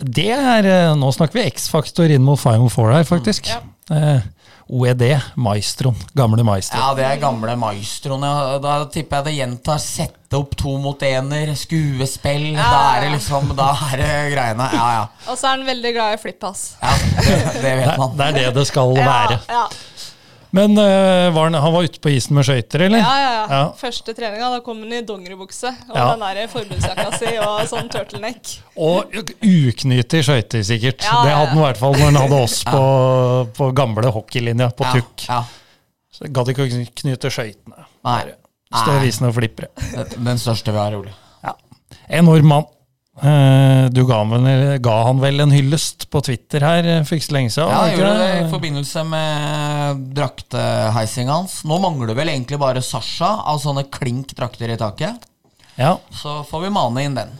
[0.00, 3.50] det er øh, Nå snakker vi X-faktor inn mot Final Four her, faktisk.
[3.52, 3.60] Ja.
[3.92, 4.22] Eh,
[4.70, 5.02] OED,
[5.34, 5.96] maestroen.
[6.14, 6.82] Gamle maestroen.
[6.84, 8.22] Ja, det er gamle maestroen.
[8.22, 8.58] Ja.
[8.62, 12.52] Da tipper jeg det gjentar sette opp to mot ener, skuespill.
[12.54, 14.68] Ja, Da er det liksom Da er det greiene.
[14.76, 15.04] Ja, ja.
[15.26, 16.62] Og så er han veldig glad i flippass.
[16.82, 18.14] ja det, det Det, vet man.
[18.20, 19.40] det er det det skal være.
[19.50, 19.64] Ja,
[20.56, 22.98] Men uh, var han, han var ute på isen med skøyter, eller?
[22.98, 23.44] ja, ja, ja.
[23.50, 23.60] Ja.
[23.78, 26.08] Første treninga, da kom han i dongeribukse og Ja.
[26.16, 28.50] den der forbundsjakka si og sånn turtleneck.
[28.74, 29.14] Og
[29.46, 31.06] uknyttig skøyter, sikkert.
[31.06, 32.82] Ja, det ja, hadde han i hvert fall når han hadde oss på,
[33.60, 35.26] på gamle hockeylinja på Ja, Tukk.
[35.28, 35.40] Ja.
[36.10, 37.86] Så gadd ikke å knyte skøytene.
[38.70, 39.70] Stå i isen og flippere.
[40.18, 41.14] Den største vi har, Ole.
[41.46, 41.54] Ja.
[42.20, 42.66] Enorm mann.
[43.22, 47.26] Eh, Du ga, han vel, ga han vel en hyllest på Twitter her for ikke
[47.28, 47.68] så lenge siden?
[47.74, 51.58] Ja, jeg gjorde det i forbindelse med drakteheisinga hans.
[51.68, 55.28] Nå mangler vel egentlig bare Sasha av sånne klink drakter i taket.
[55.80, 55.96] Ja.
[56.16, 57.30] Så får vi mane inn den.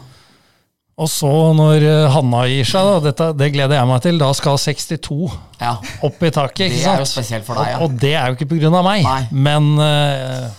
[1.00, 4.26] Og så når eh, Hanna gir seg, da, dette, det gleder jeg meg til, da
[4.36, 5.30] skal 62
[5.62, 5.74] Ja.
[6.04, 6.74] opp i taket.
[6.76, 7.78] Det er jo spesielt for deg, ja.
[7.80, 8.82] Og, og det er jo ikke pga.
[8.84, 9.22] meg, Nei.
[9.32, 10.50] men uh,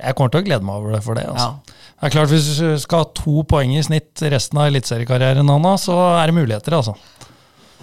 [0.00, 1.26] jeg kommer til å glede meg over det for det.
[1.28, 1.50] Altså.
[1.52, 1.76] Ja.
[2.00, 5.74] Det er klart Hvis du skal ha to poeng i snitt resten av eliteseriekarrieren, Anna,
[5.80, 6.94] så er det muligheter, altså.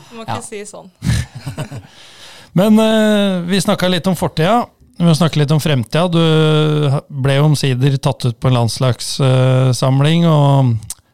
[0.10, 0.42] Du må ikke Ja.
[0.42, 0.90] si sånn.
[2.58, 4.64] Men uh, vi snakka litt om fortida.
[4.98, 6.08] Vi må snakke litt om fremtida.
[6.10, 10.26] Du ble jo omsider tatt ut på en landslagssamling.
[10.26, 10.72] og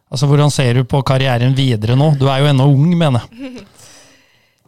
[0.08, 2.14] altså, Hvordan ser du på karrieren videre nå?
[2.16, 3.66] Du er jo ennå ung, mener jeg.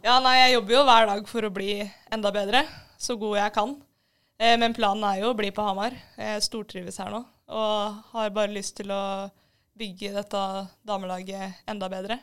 [0.06, 1.72] Ja, nei, jeg jobber jo hver dag for å bli
[2.14, 2.60] enda bedre.
[3.00, 3.72] Så god jeg kan.
[4.38, 5.96] Eh, men planen er jo å bli på Hamar.
[6.14, 7.24] Jeg stortrives her nå.
[7.46, 9.28] Og har bare lyst til å
[9.76, 10.42] bygge dette
[10.86, 12.18] damelaget enda bedre.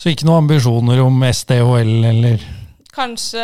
[0.00, 2.42] Så ikke noen ambisjoner om SDHL eller
[2.96, 3.42] Kanskje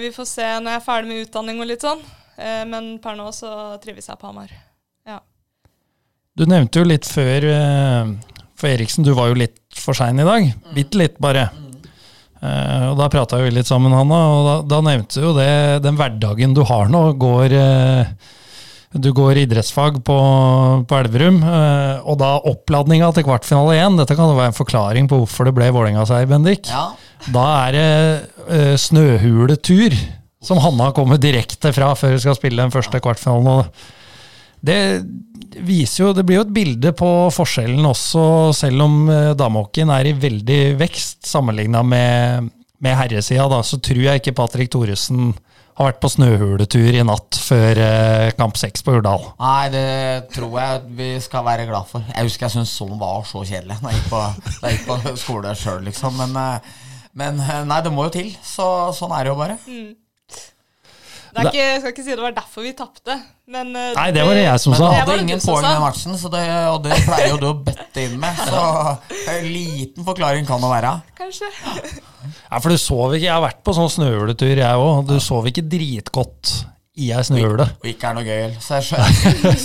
[0.00, 2.00] vi får se når jeg er ferdig med utdanning og litt sånn.
[2.40, 3.50] Eh, men per nå så
[3.82, 4.52] trives jeg på Hamar.
[5.04, 5.18] Ja.
[6.32, 8.14] Du nevnte jo litt før eh,
[8.56, 10.48] for Eriksen, du var jo litt for sein i dag.
[10.72, 11.50] Bitte litt, bare.
[12.44, 15.50] Uh, og Da prata vi litt sammen, Hanna, og da, da nevnte du jo det,
[15.84, 17.06] den hverdagen du har nå.
[17.20, 17.58] går...
[17.60, 18.32] eh,
[18.94, 20.16] du går idrettsfag på,
[20.86, 23.98] på Elverum, eh, og da oppladninga til kvartfinale én.
[23.98, 26.70] Dette kan jo være en forklaring på hvorfor det ble Vålerenga-seier, Bendik.
[26.70, 26.92] Ja.
[27.34, 27.88] Da er det
[28.46, 29.96] eh, snøhuletur,
[30.44, 33.70] som Hanna kommer direkte fra før hun skal spille den første kvartfinalen.
[34.64, 34.78] Det
[35.64, 38.24] viser jo, det blir jo et bilde på forskjellen også,
[38.56, 42.48] selv om uh, damehockeyen er i veldig vekst sammenligna med,
[42.82, 45.34] med herresida, da, så tror jeg ikke Patrick Thoresen
[45.74, 49.24] har vært på snøhuletur i natt før eh, kamp seks på Urdal.
[49.42, 49.86] Nei, det
[50.34, 52.04] tror jeg vi skal være glad for.
[52.14, 54.22] Jeg husker jeg syntes sånn var så kjedelig da jeg gikk på,
[54.60, 56.20] da jeg gikk på skole sjøl, liksom.
[56.22, 56.72] Men, eh,
[57.18, 58.30] men eh, nei, det må jo til.
[58.46, 59.58] Så sånn er det jo bare.
[61.34, 63.14] Det er ikke, jeg skal ikke si det var derfor vi tapte,
[63.50, 64.84] men eh, Nei, det var det jeg som Men sa.
[64.84, 67.54] du Det hadde ingen poeng i matchen, så det, og det pleier jo du å
[67.66, 68.42] bøtte inn med.
[68.46, 68.60] Så
[69.34, 70.92] en liten forklaring kan det være.
[71.18, 71.50] Kanskje.
[72.24, 73.26] Ja, for du sov ikke.
[73.26, 75.02] Jeg har vært på sånn snøhuletur, jeg òg.
[75.10, 76.54] Du sov ikke dritgodt
[76.94, 77.64] i ei snøhule.
[77.82, 78.58] Og ikke er noe gøy heller.
[78.62, 79.56] Så jeg skjønner,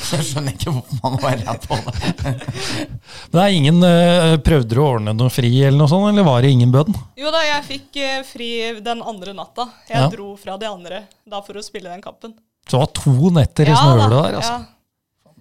[0.00, 2.12] så jeg skjønner ikke hvorfor man må være redd på det.
[3.28, 6.24] Men det er ingen øh, Prøvde du å ordne noe fri, eller noe sånt, eller
[6.26, 6.96] var det ingen bøden?
[7.20, 8.48] Jo da, jeg fikk eh, fri
[8.80, 9.68] den andre natta.
[9.90, 10.08] Jeg Ja.
[10.14, 12.32] dro fra de andre da for å spille den kampen.
[12.64, 14.58] Så det var to netter i Ja snøhule der, altså.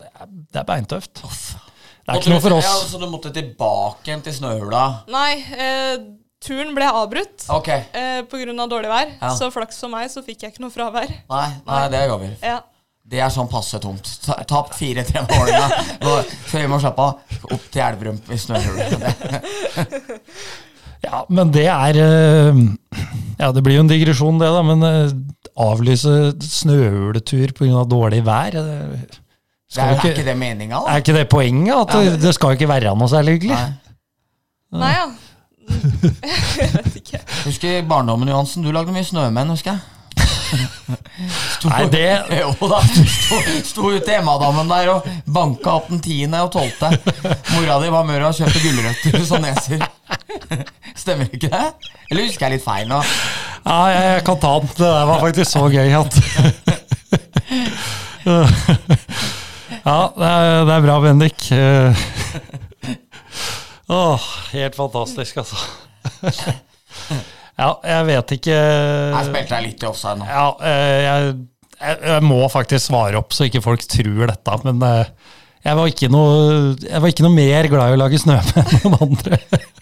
[0.02, 0.28] ja.
[0.52, 1.22] det er beintøft.
[1.22, 2.91] Det er ikke noe for for Ja, oss.
[2.91, 4.84] så du måtte tilbake igjen til snøhula?
[5.13, 5.96] Nei, eh,
[6.42, 7.86] turen ble avbrutt okay.
[7.94, 8.68] eh, pga.
[8.68, 9.14] dårlig vær.
[9.22, 9.32] Ja.
[9.38, 11.12] Så flaks for meg, så fikk jeg ikke noe fravær.
[11.32, 12.34] Nei, nei det går vi.
[12.42, 12.60] Ja.
[13.12, 14.08] Det er sånn passe tomt.
[14.24, 15.86] Ta- Tapt 4-3 med Vålerenga.
[16.06, 16.18] Nå
[16.54, 17.40] vi må slappe av.
[17.50, 18.86] Opp til Elverum i snøhula.
[21.02, 22.60] Ja, men det er eh,
[23.40, 24.62] Ja, det blir jo en digresjon, det, da.
[24.66, 25.16] Men eh,
[25.62, 26.14] avlyse
[26.46, 27.82] snøhuletur pga.
[27.90, 30.94] dårlig vær eh, Det skal er, ikke, er ikke det meninga, da?
[30.94, 31.74] Er ikke det poenget?
[31.74, 33.58] At det, det skal jo ikke være noe særlig hyggelig?
[33.58, 33.98] Nei.
[34.84, 35.10] Nei, ja.
[35.69, 37.19] Jeg vet ikke.
[37.45, 38.63] Husker i barndommen, Johansen.
[38.65, 39.80] Du lagde mye snømenn, husker jeg.
[40.52, 42.08] Sto, Nei, det
[42.41, 46.89] Jo da, sto, sto ute i Emmadammen der og banka opp den tiende og tolvte.
[47.54, 49.86] Mora di var mør og kjøpte gulrøtter og neser.
[51.00, 51.63] Stemmer ikke det?
[52.12, 53.00] Eller husker jeg litt feil nå?
[53.63, 54.74] Ja, jeg, jeg kan ta den.
[54.76, 56.13] Det der var faktisk så gøy at
[59.82, 61.47] Ja, det er, det er bra, Bendik.
[63.92, 65.58] Åh, helt fantastisk, altså.
[67.62, 70.26] Ja, jeg vet ikke Jeg spilte deg litt i offside nå.
[70.30, 71.34] Ja, eh, jeg,
[71.78, 75.12] jeg, jeg må faktisk svare opp så ikke folk tror dette, men eh,
[75.62, 76.30] jeg var ikke noe,
[76.82, 79.42] jeg var ikke noe mer glad i å lage snømenn enn noen andre.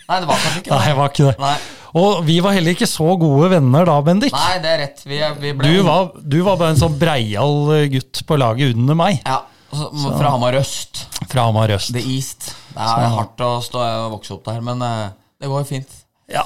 [0.10, 0.74] Nei, det var kanskje ikke det.
[0.74, 0.90] Nei, det.
[0.90, 1.36] jeg var ikke det.
[1.46, 1.54] Nei,
[2.02, 4.36] Og vi var heller ikke så gode venner da, Bendik.
[4.36, 5.06] Nei det er rett.
[5.08, 7.56] Vi, vi ble Du var, du var bare en sånn breial
[7.94, 9.40] gutt på laget under meg, Ja,
[9.72, 10.94] så- Fra Hamar øst.
[11.30, 11.94] fra Hamar øst.
[11.94, 12.42] The East.
[12.74, 15.10] Det er hardt å stå og vokse opp der, men eh,
[15.42, 15.90] det går fint.
[16.30, 16.44] Ja.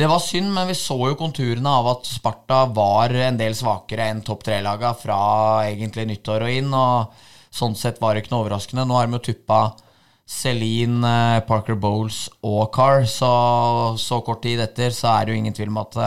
[0.00, 4.08] det var synd, men vi så jo konturene av at Sparta var en del svakere
[4.10, 5.20] enn topp tre-laga fra
[5.68, 6.74] egentlig nyttår og inn.
[6.74, 8.86] Og sånn sett var det ikke noe overraskende.
[8.86, 9.62] Nå har de jo tuppa
[10.30, 13.30] Celine, eh, Parker Bowles og Carr, så
[13.98, 15.98] så kort tid etter så er det jo ingen tvil om at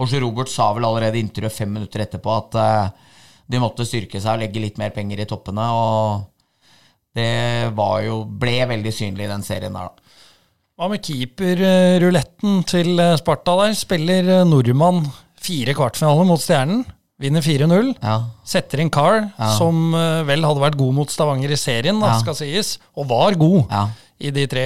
[0.00, 3.08] Også Robert sa vel allerede i intervjuet fem minutter etterpå at eh,
[3.50, 5.66] de måtte styrke seg og legge litt mer penger i toppene.
[5.74, 6.26] Og
[7.16, 10.16] det var jo, ble veldig synlig i den serien der, da.
[10.80, 13.74] Hva med keeperruletten til eh, Sparta der?
[13.76, 15.02] Spiller eh, nordmann
[15.40, 16.86] fire kvartfinaler mot Stjernen.
[17.20, 17.90] Vinner 4-0.
[18.00, 18.14] Ja.
[18.48, 19.50] Setter inn Carr, Ja.
[19.58, 23.36] som eh, vel hadde vært god mot Stavanger i serien, da, skal sies, og var
[23.40, 23.68] god
[24.20, 24.64] i de tre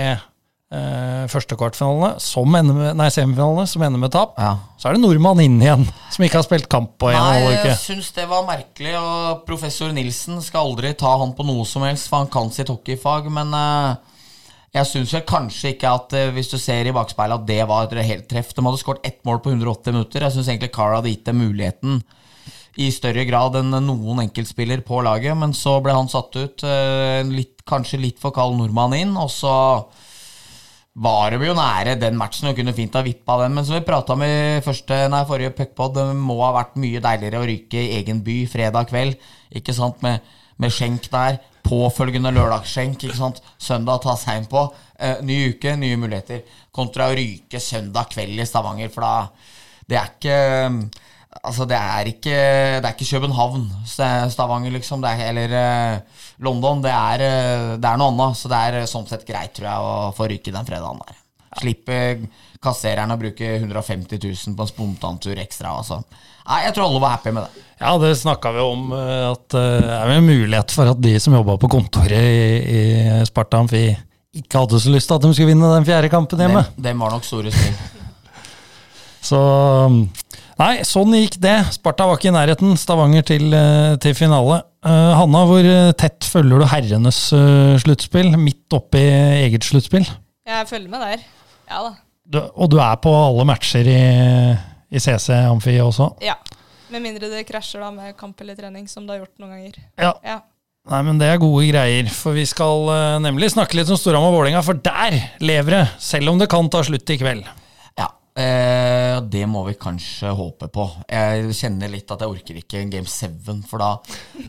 [0.74, 4.38] eh, første kvartfinalene, som ender med, nei, semifinalene, som ender med tap.
[4.38, 4.52] ja.
[4.78, 7.68] Så er det nordmann inn igjen, som ikke har spilt kamp på en halv uke.
[7.72, 11.82] jeg syns det var merkelig, og professor Nilsen skal aldri ta han på noe som
[11.86, 13.94] helst, for han kan sitt hockeyfag, men eh,
[14.74, 18.06] jeg syns kanskje ikke at eh, hvis du ser i bakspeilet at det var et
[18.06, 18.50] helt treff.
[18.54, 20.26] De hadde skåret ett mål på 180 minutter.
[20.26, 22.00] Jeg syns egentlig Carl hadde gitt dem muligheten
[22.80, 26.64] i større grad enn noen enkeltspiller på laget, men så ble han satt ut.
[26.66, 29.54] eh, Litt, kanskje litt for kald nordmann inn, og så
[30.94, 33.54] var de jo nære den matchen og kunne fint ha vippa den.
[33.56, 37.40] Men som vi prata i første, nei, forrige puckpod, det må ha vært mye deiligere
[37.40, 39.16] å ryke i egen by fredag kveld.
[39.58, 40.20] Ikke sant, med,
[40.62, 41.40] med skjenk der.
[41.64, 43.06] Påfølgende lørdagsskjenk.
[43.58, 44.68] Søndag ta seg på.
[44.98, 46.44] Eh, ny uke, nye muligheter.
[46.74, 49.14] Kontra å ryke søndag kveld i Stavanger, for da
[49.84, 50.36] Det er ikke
[51.42, 52.36] Altså, det er ikke,
[52.80, 55.02] det er ikke København, Stavanger, liksom.
[55.02, 56.82] Det er, eller eh, London.
[56.84, 58.38] Det er, eh, det er noe annet.
[58.38, 61.20] Så det er eh, sånn sett greit, tror jeg, å få ryke den fredagen der.
[61.54, 61.98] Slippe
[62.64, 65.74] kassereren å bruke 150 000 på en spontantur ekstra.
[65.82, 66.00] Altså.
[66.44, 67.66] Nei, jeg tror alle var happy med det.
[67.82, 71.58] Ja, det snakka vi om, at det er en mulighet for at de som jobba
[71.60, 73.86] på kontoret i, i Sparta Amfi,
[74.34, 76.64] ikke hadde så lyst til at de skulle vinne den fjerde kampen hjemme.
[76.74, 77.76] Dem, dem var nok store spill.
[79.24, 79.38] Så
[80.60, 81.56] Nei, sånn gikk det.
[81.74, 82.76] Sparta var ikke i nærheten.
[82.78, 84.60] Stavanger til, eh, til finale.
[84.86, 88.30] Eh, Hanna, hvor eh, tett følger du herrenes uh, sluttspill?
[88.38, 90.06] Midt oppi eget sluttspill?
[90.46, 91.24] Jeg følger med der.
[91.70, 91.92] Ja da.
[92.24, 94.00] Du, og du er på alle matcher i,
[94.94, 96.12] i CC Amfi også?
[96.24, 96.38] Ja.
[96.92, 99.82] Med mindre det krasjer da med kamp eller trening, som det har gjort noen ganger.
[100.00, 100.14] Ja.
[100.22, 100.38] Ja.
[100.92, 102.90] Nei, men det er gode greier, for vi skal
[103.24, 106.82] nemlig snakke litt om Storhamar Vålerenga, for der lever det, selv om det kan ta
[106.84, 107.48] slutt i kveld.
[108.34, 110.88] Eh, det må vi kanskje håpe på.
[111.06, 113.92] Jeg kjenner litt at jeg orker ikke Game 7, for da,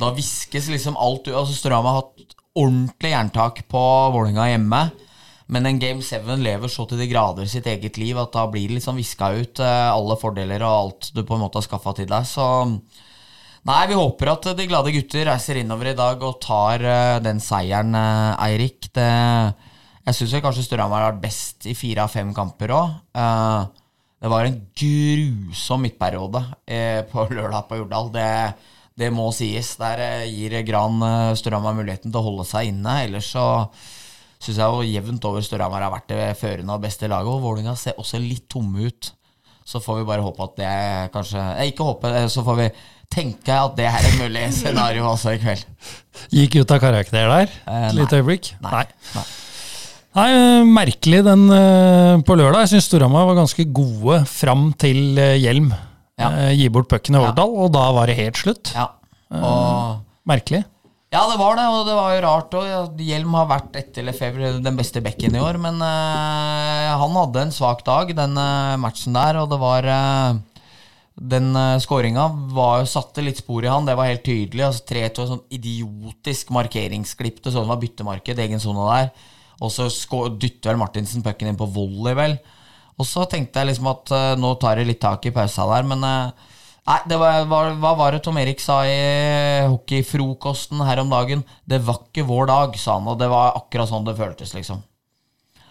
[0.01, 1.35] da viskes liksom alt ut.
[1.35, 3.83] Altså, Storhamar har hatt ordentlig jerntak på
[4.15, 4.81] Vålerenga hjemme.
[5.53, 8.71] Men en Game 7 lever så til de grader sitt eget liv at da blir
[8.71, 11.93] det liksom viska ut eh, alle fordeler og alt du på en måte har skaffa
[11.99, 12.25] til deg.
[12.25, 12.45] Så
[13.69, 17.43] nei, vi håper at de glade gutter reiser innover i dag og tar eh, den
[17.43, 18.89] seieren, eh, Eirik.
[18.97, 19.11] Det,
[20.05, 22.93] jeg syns kanskje Storhamar har vært best i fire av fem kamper òg.
[24.21, 28.11] det var en grusom midtperiode eh, på lørdag på Jordal.
[28.13, 28.29] Det,
[28.95, 29.75] det må sies.
[29.81, 32.99] Der eh, gir Gran uh, Storhamar muligheten til å holde seg inne.
[33.07, 33.45] Ellers så
[34.45, 37.31] syns jeg jo jevnt over Storhamar har vært det førende og beste laget.
[37.33, 39.11] Og Vålerenga ser også litt tomme ut.
[39.65, 40.73] Så får vi bare håpe at det
[41.13, 42.67] kanskje eh, Ikke håpe, eh, så får vi
[43.15, 45.65] tenke at det er et mulig scenario også i kveld.
[46.33, 48.51] Gikk ut av karakter der Eh, et lite øyeblikk?
[48.61, 48.85] Nei.
[49.15, 49.25] Nei.
[50.15, 52.63] Nei, eh, merkelig den eh, på lørdag.
[52.63, 55.73] Jeg syns Storhamar var ganske gode fram til eh, Hjelm
[56.15, 56.29] Ja.
[56.55, 58.71] gi bort pucken i Årdal, og da var det helt slutt.
[58.71, 58.93] Ja.
[59.35, 60.63] Og Merkelig.
[61.11, 62.95] Ja, det var det, og det var jo rart òg.
[63.03, 67.53] Hjelm har vært etter Lefebvre den beste bekken i år, men uh, han hadde en
[67.53, 68.33] svak dag, den
[68.81, 70.39] matchen der, og det var uh,
[71.15, 72.25] Den uh, skåringa
[72.89, 74.65] satte litt spor i han, det var helt tydelig.
[74.65, 79.13] Altså 3-2, sånn idiotisk markeringsklipp til sånn var byttemarked, egen sone der.
[79.63, 79.87] Og så
[80.35, 82.35] dytter vel Martinsen pucken inn på volley, vel.
[82.95, 85.87] Og så tenkte jeg liksom at uh, nå tar det litt tak i pausa der,
[85.87, 86.51] men uh,
[86.85, 88.97] Nei, var, var, hva var det Tom Erik sa i
[89.65, 91.41] hockeyfrokosten her om dagen?
[91.65, 94.83] Det var ikke vår dag, sa han, og det var akkurat sånn det føltes, liksom.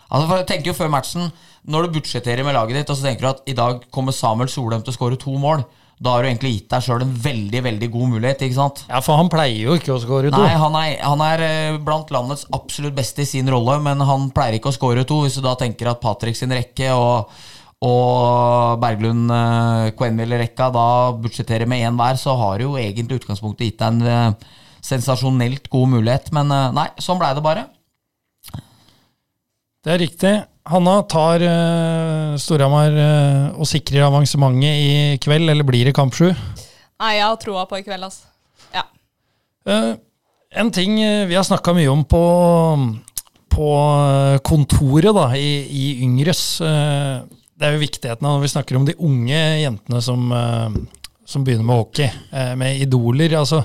[0.09, 1.31] Altså, for jeg tenker jo før matchen,
[1.71, 4.51] når du budsjetterer med laget ditt, og så tenker du at i dag kommer Samuel
[4.51, 5.63] Solheim til å skåre to mål,
[6.03, 8.83] da har du egentlig gitt deg sjøl en veldig, veldig god mulighet, ikke sant?
[8.91, 10.41] Ja, for han pleier jo ikke å score to.
[10.43, 14.31] Nei, han er, han er eh, blant landets absolutt beste i sin rolle, men han
[14.35, 15.23] pleier ikke å score to.
[15.25, 17.31] Hvis du da tenker at Patrick sin rekke og,
[17.85, 19.33] og Berglund
[19.99, 20.89] Quenville-rekka da
[21.21, 25.71] budsjetterer med én hver, så har du jo egentlig utgangspunktet gitt deg en eh, sensasjonelt
[25.73, 26.33] god mulighet.
[26.37, 27.69] Men eh, nei, sånn blei det bare.
[29.85, 30.35] Det er riktig.
[30.65, 36.31] Hanna tar uh, Storhamar uh, og sikrer avansementet i kveld, eller blir det kamp sju?
[36.31, 38.31] Nei, jeg har troa på i kveld, altså.
[38.73, 38.87] Ja.
[39.69, 39.93] Uh,
[40.55, 42.23] en ting vi har snakka mye om på,
[43.53, 43.69] på
[44.47, 48.95] kontoret da, i, i Yngres, det er jo viktigheten av når vi snakker om de
[49.03, 50.31] unge jentene som,
[51.27, 52.07] som begynner med hockey,
[52.55, 53.35] med idoler.
[53.41, 53.65] altså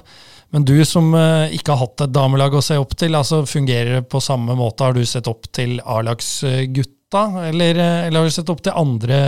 [0.49, 3.99] men du som eh, ikke har hatt et damelag å se opp til, altså fungerer
[3.99, 4.87] det på samme måte?
[4.87, 9.19] Har du sett opp til A-lagsgutta, eller, eh, eller har du sett opp til andre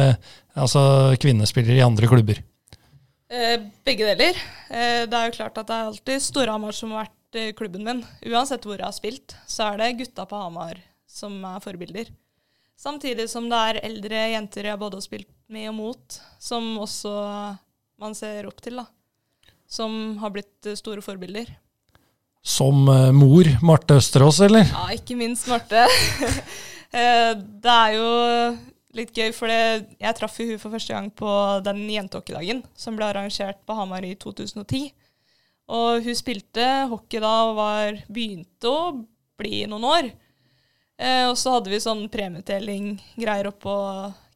[0.57, 0.83] altså
[1.21, 2.41] kvinnespillere i andre klubber?
[3.31, 4.39] Eh, begge deler.
[4.71, 8.01] Det er jo klart at det er alltid Storhamar som har vært klubben min.
[8.27, 12.09] Uansett hvor jeg har spilt, så er det gutta på Hamar som er forbilder.
[12.79, 17.13] Samtidig som det er eldre jenter jeg både har spilt med og mot, som også
[18.01, 18.87] man ser opp til, da.
[19.71, 21.47] Som har blitt eh, store forbilder.
[22.43, 24.67] Som eh, mor Marte Østerås, eller?
[24.67, 25.87] Ja, ikke minst Marte.
[26.91, 28.07] Eh, det er jo
[28.99, 33.07] litt gøy, for jeg traff jo hun for første gang på den jentehockeydagen som ble
[33.07, 34.89] arrangert på Hamar i 2010.
[35.71, 38.91] Og hun spilte hockey da og var, begynte å
[39.39, 40.11] bli noen år.
[41.01, 43.75] Eh, og så hadde vi sånn premieutdeling-greier oppå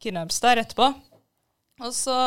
[0.01, 0.93] Kinnhems der etterpå.
[1.83, 2.17] Og så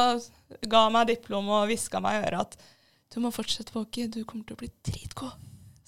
[0.69, 2.69] ga hun meg diplom og hviska meg i øret at
[3.15, 5.33] du må fortsette på hockey, du kommer til å bli dritgod.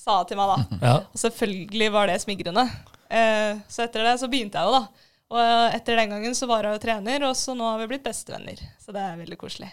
[0.00, 0.58] Sa hun til meg da.
[0.88, 0.94] Ja.
[1.12, 2.64] Og selvfølgelig var det smigrende.
[3.10, 5.06] Eh, så etter det så begynte jeg jo, da.
[5.30, 7.88] Og eh, etter den gangen så var jeg jo trener, og så nå har vi
[7.92, 8.62] blitt bestevenner.
[8.82, 9.68] Så det er veldig koselig.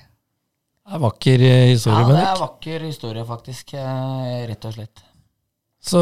[0.88, 3.74] Det er vakker historie, eh, Ja, det er vakker historie, faktisk.
[3.80, 5.04] eh, Rett og slett.
[5.88, 6.02] Så,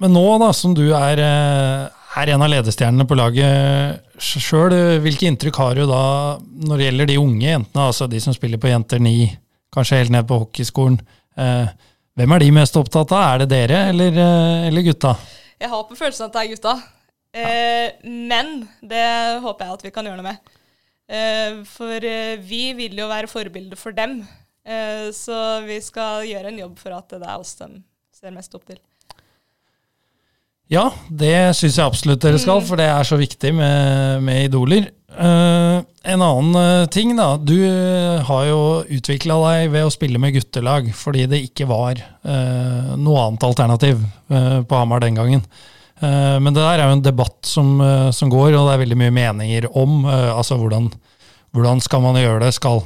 [0.00, 4.72] men nå da, som du er, eh, er en av ledestjernene på laget sjøl,
[5.04, 6.02] hvilke inntrykk har du da
[6.40, 9.30] når det gjelder de unge jentene, altså de som spiller på Jenter 9,
[9.74, 11.00] kanskje helt ned på hockeyskolen?
[11.36, 11.72] Eh,
[12.12, 13.22] Hvem er de mest opptatt av?
[13.24, 15.14] Er det dere eller, eh, eller gutta?
[15.62, 16.74] Jeg har på følelsen at det er gutta.
[17.32, 19.06] Eh, men det
[19.40, 20.52] håper jeg at vi kan gjøre noe med.
[21.08, 22.04] Eh, for
[22.44, 24.20] vi vil jo være forbilde for dem.
[24.62, 27.70] Eh, så vi skal gjøre en jobb for at det er oss de
[28.12, 28.78] ser mest opp til.
[30.72, 34.86] Ja, det syns jeg absolutt dere skal, for det er så viktig med, med idoler.
[35.18, 37.36] Eh, en annen eh, ting, da.
[37.36, 42.00] Du eh, har jo utvikla deg ved å spille med guttelag, fordi det ikke var
[42.00, 44.00] uh, noe annet alternativ
[44.32, 45.44] uh, på Hamar den gangen.
[46.02, 47.76] Men det der er jo en debatt som,
[48.10, 50.00] som går, og det er veldig mye meninger om.
[50.10, 50.88] altså hvordan,
[51.54, 52.48] hvordan skal man gjøre det?
[52.56, 52.82] Skal,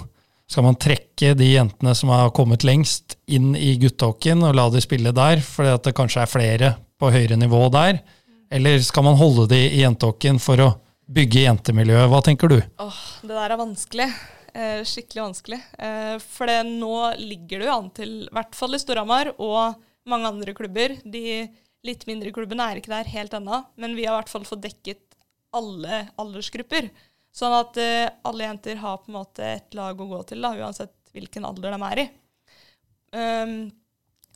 [0.52, 4.84] Skal man trekke de jentene som har kommet lengst, inn i guttehockeyen og la de
[4.84, 6.70] spille der, fordi at det kanskje er flere
[7.00, 8.02] på høyere nivå der?
[8.52, 10.74] Eller skal man holde de i jentehockeyen for å
[11.06, 12.08] bygge jentemiljøet?
[12.10, 12.58] Hva tenker du?
[12.82, 14.08] Åh, det der er vanskelig.
[14.56, 15.60] Eh, skikkelig vanskelig.
[15.78, 19.76] Eh, for det, nå ligger det jo an til, i hvert fall i Storhamar og
[20.06, 21.22] mange andre klubber De
[21.86, 24.64] litt mindre klubbene er ikke der helt ennå, men vi har i hvert fall fått
[24.64, 25.02] dekket
[25.56, 26.90] alle aldersgrupper.
[27.36, 30.54] Sånn at eh, alle jenter har på en måte et lag å gå til, da,
[30.56, 32.06] uansett hvilken alder de er i.
[33.16, 33.58] Um,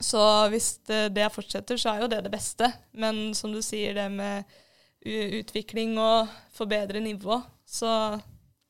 [0.00, 2.70] så hvis det, det fortsetter, så er jo det det beste.
[2.96, 4.59] Men som du sier, det med
[5.06, 7.92] utvikling og forbedre nivå, så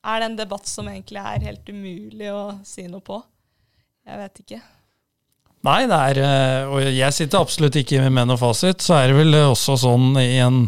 [0.00, 3.18] er det en debatt som egentlig er helt umulig å si noe på.
[4.06, 4.60] Jeg vet ikke.
[5.66, 8.80] Nei, det er eh, Og jeg sitter absolutt ikke med noe fasit.
[8.80, 10.62] Så er det vel også sånn i en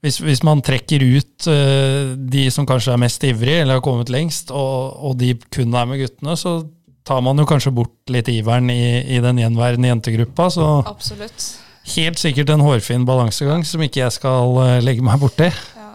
[0.00, 4.12] Hvis, hvis man trekker ut eh, de som kanskje er mest ivrige, eller har kommet
[4.14, 6.60] lengst, og, og de kun er med guttene, så
[7.08, 10.48] tar man jo kanskje bort litt iveren i, i den gjenværende jentegruppa.
[10.54, 11.48] Så Absolutt.
[11.96, 15.48] Helt sikkert en hårfin balansegang som ikke jeg skal eh, legge meg borti.
[15.48, 15.92] Ja.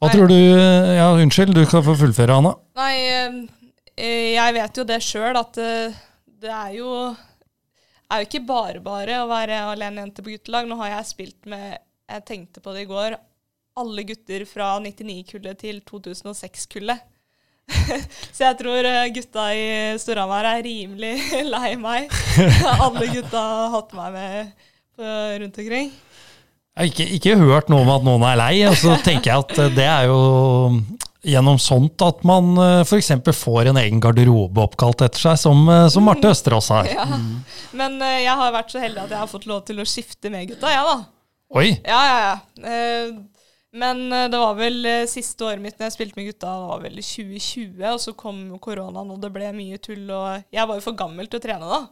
[0.00, 2.52] Hva tror du Ja, unnskyld, du kan få fullføre, Anna.
[2.76, 2.94] Nei,
[3.96, 5.96] eh, jeg vet jo det sjøl, at eh,
[6.42, 6.90] det er jo
[8.06, 10.68] er jo ikke bare bare å være alene jente på guttelag.
[10.68, 13.16] Nå har jeg spilt med Jeg tenkte på det i går.
[13.76, 17.02] Alle gutter fra 99-kullet til 2006-kullet.
[18.36, 19.66] Så jeg tror eh, gutta i
[20.00, 21.16] Storhamar er rimelig
[21.54, 22.12] lei meg.
[22.84, 24.56] Alle gutta har hatt meg med
[24.96, 25.90] rundt omkring.
[26.76, 29.44] Jeg har ikke, ikke hørt noe om at noen er lei, og så tenker jeg
[29.46, 30.18] at eh, det er jo
[31.26, 32.52] gjennom sånt at man
[32.84, 33.10] f.eks.
[33.34, 36.90] får en egen garderobe oppkalt etter seg, som, eh, som Marte Østerås har.
[36.92, 37.06] Ja.
[37.76, 40.30] Men eh, jeg har vært så heldig at jeg har fått lov til å skifte
[40.32, 40.98] med gutta, jeg, da.
[41.56, 41.66] Oi!
[41.80, 42.76] Ja, ja, ja.
[43.76, 46.70] Men eh, det var vel eh, siste året mitt når jeg spilte med gutta, det
[46.70, 50.78] var vel 2020, og så kom koronaen, og det ble mye tull, og jeg var
[50.78, 51.82] jo for gammel til å trene da.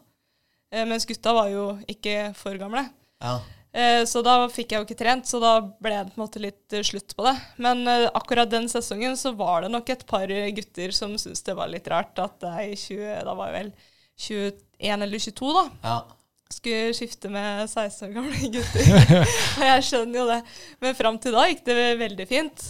[0.72, 2.86] Eh, mens gutta var jo ikke for gamle.
[3.24, 3.38] Ja.
[4.06, 6.74] Så da fikk jeg jo ikke trent, så da ble det på en måte litt
[6.86, 7.32] slutt på det.
[7.58, 11.72] Men akkurat den sesongen så var det nok et par gutter som syntes det var
[11.72, 13.72] litt rart at jeg i 20, da var jeg vel
[14.28, 15.96] 21 eller 22 da, ja.
[16.54, 18.90] Skulle skifte med 16 år gamle gutter.
[19.58, 20.40] og jeg skjønner jo det.
[20.84, 22.66] Men fram til da gikk det veldig fint.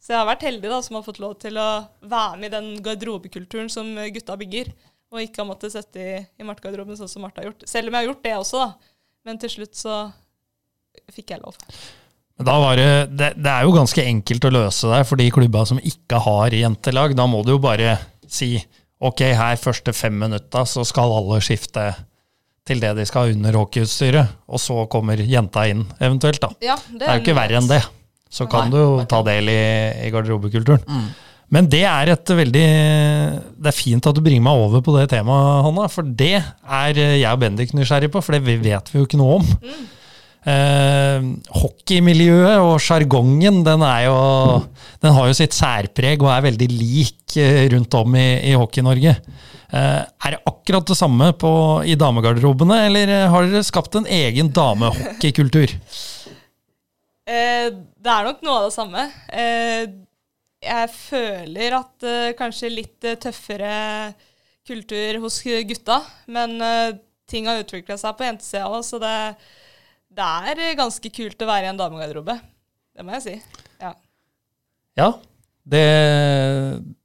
[0.00, 1.68] Så jeg har vært heldig da, som har fått lov til å
[2.08, 4.72] være med i den garderobekulturen som gutta bygger.
[5.10, 7.66] Og ikke har måttet sette i, i Marte-garderoben sånn som Marte har gjort.
[7.68, 8.94] Selv om jeg har gjort det også, da.
[9.28, 9.96] Men til slutt så
[11.12, 11.58] fikk jeg lov.
[12.40, 15.66] Da var det, det, det er jo ganske enkelt å løse det for de klubba
[15.68, 17.12] som ikke har jentelag.
[17.18, 17.98] Da må du jo bare
[18.30, 18.54] si
[19.00, 21.90] ok, her første fem minutta så skal alle skifte
[22.68, 26.52] til det de skal under hockeyutstyret, og så kommer jenta inn eventuelt, da.
[26.64, 27.80] Ja, Det er jo ikke verre enn det.
[28.30, 29.60] Så kan Nei, du jo ta del i,
[30.06, 30.84] i garderobekulturen.
[30.86, 31.08] Mm.
[31.50, 32.66] Men det er et veldig
[33.58, 35.88] Det er fint at du bringer meg over på det temaet, Hanna.
[35.90, 39.40] For det er jeg og Bendik nysgjerrig på, for det vet vi jo ikke noe
[39.40, 39.50] om.
[40.40, 47.66] Eh, hockeymiljøet og sjargongen, den, den har jo sitt særpreg og er veldig lik eh,
[47.74, 49.12] rundt om i, i Hockey-Norge.
[49.70, 51.52] Eh, er det akkurat det samme på,
[51.84, 55.76] i damegarderobene, eller eh, har dere skapt en egen damehockeykultur?
[57.28, 59.06] Eh, det er nok noe av det samme.
[59.28, 59.84] Eh,
[60.64, 63.76] jeg føler at eh, kanskje litt tøffere
[64.66, 66.00] kultur hos gutta,
[66.32, 66.98] men eh,
[67.30, 69.14] ting har utvikla seg på jentesida òg, så det,
[70.10, 72.36] det er eh, ganske kult å være i en damegarderobe.
[72.96, 73.34] Det må jeg si.
[73.80, 73.92] Ja.
[74.98, 75.10] Ja,
[75.70, 75.84] det,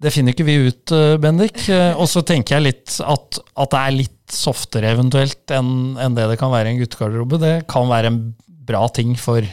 [0.02, 1.62] det finner ikke vi ut, eh, Bendik.
[1.70, 5.70] Eh, Og så tenker jeg litt at, at det er litt softere eventuelt enn
[6.02, 7.38] enn det det kan være i en guttegarderobe.
[7.44, 8.20] Det kan være en
[8.66, 9.46] bra ting for,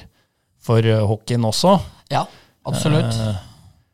[0.65, 0.81] for
[1.13, 1.77] hockeyen også.
[2.15, 2.25] ja,
[2.65, 3.13] absolutt.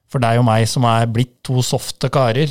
[0.09, 2.49] For deg og meg som er blitt to softe karer.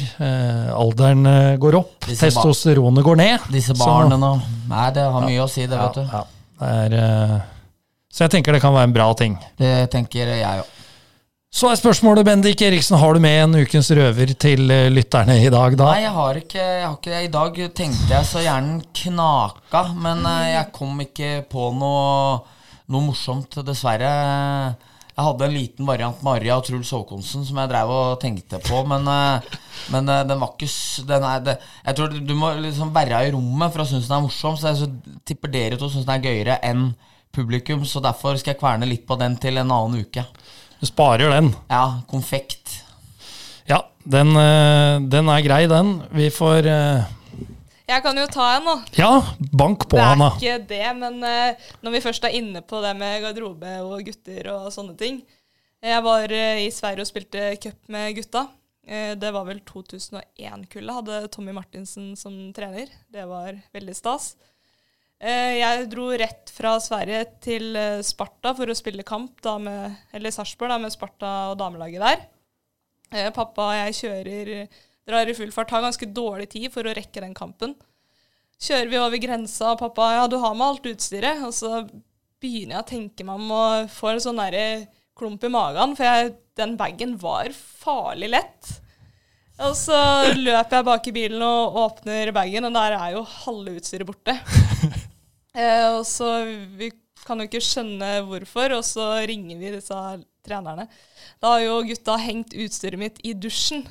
[0.78, 1.24] Alderen
[1.58, 3.47] går opp, testosteronet går ned.
[3.49, 4.30] Disse barna nå
[4.70, 6.03] Nei, det har mye å si, det, vet du.
[6.05, 6.22] ja,
[6.62, 7.38] er, eh,
[8.12, 9.38] så jeg tenker det kan være en bra ting.
[9.60, 10.74] Det tenker jeg òg.
[11.58, 15.49] Så er spørsmålet, Bendik Eriksen, har du med en ukens røver til eh, lytterne i
[15.49, 15.88] dag, da?
[15.93, 17.22] Nei, jeg har ikke, jeg har ikke det.
[17.24, 22.43] I dag tenkte jeg så gjerne knaka, men eh, jeg kom ikke på noe,
[22.91, 24.12] noe morsomt, dessverre.
[25.18, 28.84] Jeg hadde en liten variant Maria og Truls Håkonsen som jeg drev og tenkte på,
[28.86, 29.55] men, eh,
[29.89, 30.70] men eh, den var ikke
[31.09, 31.55] den er, det,
[31.88, 34.70] Jeg tror du må liksom være i rommet for å synes den er morsom, så
[34.70, 36.91] jeg så tipper dere to syns den er gøyere enn
[37.34, 40.22] publikum, så derfor skal jeg kverne litt på den til en annen uke.
[40.78, 41.49] Du sparer den.
[41.74, 42.84] Ja, konfekt.
[43.65, 45.95] Ja, den, eh, den er grei, den.
[46.13, 46.70] Vi får
[47.88, 48.75] Jeg kan jo ta en, da.
[48.99, 49.11] Ja,
[49.55, 52.91] bank på, Det er ikke det, men uh, når vi først er inne på det
[52.99, 55.21] med garderobe og gutter og sånne ting
[55.85, 58.47] Jeg var uh, i Sverige og spilte cup med gutta
[58.88, 60.93] Uh, Det var vel 2001-kullet.
[60.95, 62.88] Hadde Tommy Martinsen som trener.
[63.11, 64.29] Det var veldig stas.
[65.19, 67.75] Jeg dro rett fra Sverige til
[68.05, 72.23] Sparta for å spille kamp, da med, eller Sarpsborg, med Sparta og damelaget der.
[73.35, 74.51] Pappa og jeg kjører,
[75.08, 77.76] drar i full fart, har ganske dårlig tid for å rekke den kampen.
[78.58, 81.43] Kjører vi over grensa, og pappa ja, du har med alt utstyret.
[81.45, 81.86] Og så
[82.41, 84.66] begynner jeg å tenke meg om og får en sånn derre
[85.18, 88.74] klump i magen, for jeg, den bagen var farlig lett.
[89.66, 89.97] Og så
[90.38, 94.36] løper jeg bak i bilen og åpner bagen, og der er jo halve utstyret borte.
[95.58, 96.43] eh, og så
[96.78, 96.91] Vi
[97.26, 100.01] kan jo ikke skjønne hvorfor, og så ringer vi disse
[100.45, 100.86] trenerne.
[101.41, 103.84] Da har jo gutta hengt utstyret mitt i dusjen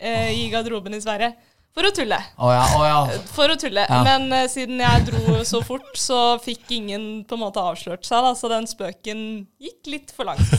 [0.00, 1.34] eh, i garderoben i Sverige.
[1.70, 2.16] For å tulle.
[2.42, 2.96] Oh ja, oh ja.
[3.30, 3.84] For å tulle.
[3.86, 4.00] Ja.
[4.02, 8.24] Men eh, siden jeg dro så fort, så fikk ingen på en måte avslørt seg,
[8.26, 9.20] da, så den spøken
[9.62, 10.50] gikk litt for langt.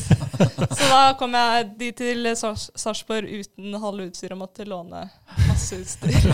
[0.72, 5.04] så da kom jeg dit til Sars- Sarpsborg uten halve utstyret og måtte låne
[5.50, 6.32] masse utstyr.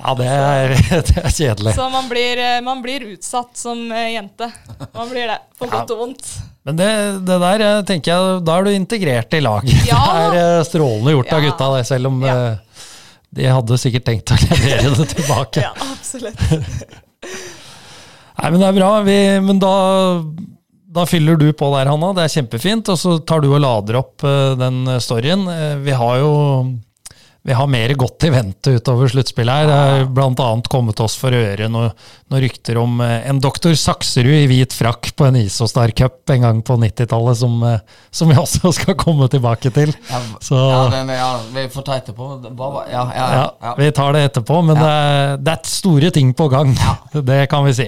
[0.00, 0.74] Ja, det er,
[1.10, 1.76] det er kjedelig.
[1.76, 4.48] Så man blir, eh, man blir utsatt som eh, jente.
[4.96, 5.42] Man blir det.
[5.60, 6.32] For godt og vondt.
[6.66, 6.86] Men det,
[7.28, 9.84] det der tenker jeg, da er du integrert i laget.
[9.90, 10.00] Ja.
[10.34, 12.34] Det er eh, strålende gjort av gutta, det, selv om Ja.
[12.34, 12.82] eh,
[13.36, 15.62] de hadde sikkert tenkt å levere det tilbake.
[15.66, 16.40] Ja, absolutt.
[18.36, 18.90] Nei, men det er bra.
[19.06, 19.72] Vi, men da,
[20.96, 22.10] da fyller du på der, Hanna.
[22.16, 22.90] Det er kjempefint.
[22.92, 25.46] Og så tar du og lader opp eh, den storyen.
[25.84, 26.32] Vi har jo
[27.46, 29.68] vi har mer godt i vente utover sluttspillet her.
[29.70, 31.92] Det er annet kommet oss for øre noen
[32.26, 36.42] noe rykter om eh, en doktor Sakserud i hvit frakk på en Isostar Cup en
[36.42, 39.92] gang på 90-tallet, som, eh, som vi også skal komme tilbake til.
[40.10, 42.30] Ja, Så ja, den, ja, vi får ta etterpå.
[42.42, 43.74] Ja, ja, ja, ja, ja.
[43.78, 46.74] vi tar det etterpå, men det, er, det er store ting på gang.
[47.26, 47.86] Det kan vi si.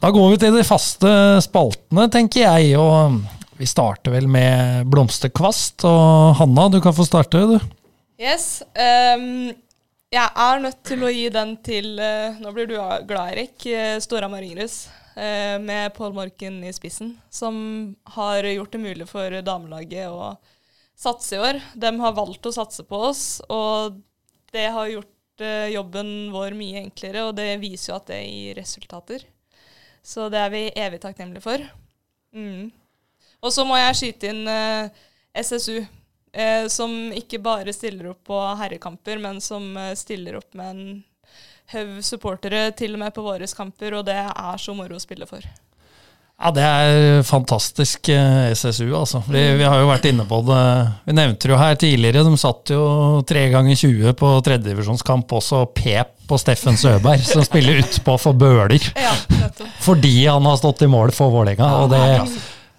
[0.00, 1.10] Da går vi til de faste
[1.44, 2.78] spaltene, tenker jeg.
[2.80, 3.18] Og
[3.58, 5.84] vi starter vel med blomsterkvast.
[5.88, 7.58] Og Hanna, du kan få starte, du.
[8.16, 8.62] Yes.
[8.72, 9.52] Um,
[10.12, 13.66] jeg er nødt til å gi den til uh, Nå blir du glad, Erik.
[14.00, 14.86] Stora Maringrus.
[15.16, 17.54] Eh, med Pål Morken i spissen, som
[18.04, 20.34] har gjort det mulig for damelaget å
[20.92, 21.60] satse i år.
[21.72, 23.96] De har valgt å satse på oss, og
[24.52, 28.60] det har gjort eh, jobben vår mye enklere, og det viser jo at det gir
[28.60, 29.24] resultater.
[30.04, 31.64] Så det er vi evig takknemlige for.
[32.36, 32.68] Mm.
[33.40, 34.92] Og så må jeg skyte inn eh,
[35.32, 35.80] SSU,
[36.36, 41.04] eh, som ikke bare stiller opp på herrekamper, men som eh, stiller opp med en
[41.72, 45.26] haug supportere til og med på våre kamper, og det er så moro å spille
[45.26, 45.42] for.
[46.36, 49.22] Ja, Det er fantastisk eh, SSU, altså.
[49.28, 50.64] Vi, vi har jo vært inne på det.
[51.06, 52.26] Vi nevnte jo her tidligere.
[52.26, 52.82] De satt jo
[53.28, 58.76] tre ganger 20 på tredjedivisjonskamp, også pep på Steffen Søberg, som spiller utpå for Bøler.
[59.00, 59.14] Ja.
[59.80, 61.70] Fordi han har stått i mål for Vålerenga.
[61.80, 62.04] og det,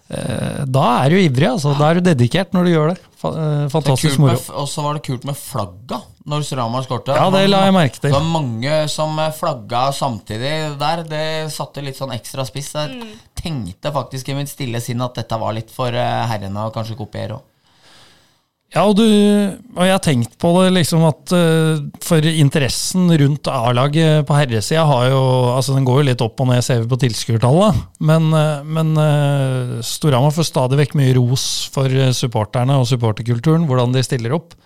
[0.09, 1.73] da er du ivrig, altså.
[1.77, 2.99] Da er du dedikert når du gjør det.
[3.25, 3.31] Eh,
[3.65, 4.37] Det Fantastisk moro.
[4.61, 7.15] Og så var det kult med flagga når Sramar skårte.
[7.15, 8.09] Ja, det la jeg merke til.
[8.11, 11.03] Det var mange som eh, flagga samtidig der.
[11.07, 12.73] Det satte litt sånn ekstra spiss.
[12.75, 16.73] Jeg tenkte faktisk i mitt stille sinn at dette var litt for eh, herrene å
[16.75, 17.45] kanskje kopiere òg.
[18.75, 23.47] Ja, og, du, og jeg har tenkt på det liksom at uh, for interessen rundt
[23.47, 25.21] A-laget på herresida har jo
[25.53, 27.79] altså Den går jo litt opp og ned, ser vi på tilskuertallet.
[28.09, 33.95] Men, uh, men uh, Storhamar får stadig vekk mye ros for supporterne og supporterkulturen, hvordan
[33.95, 34.57] de stiller opp.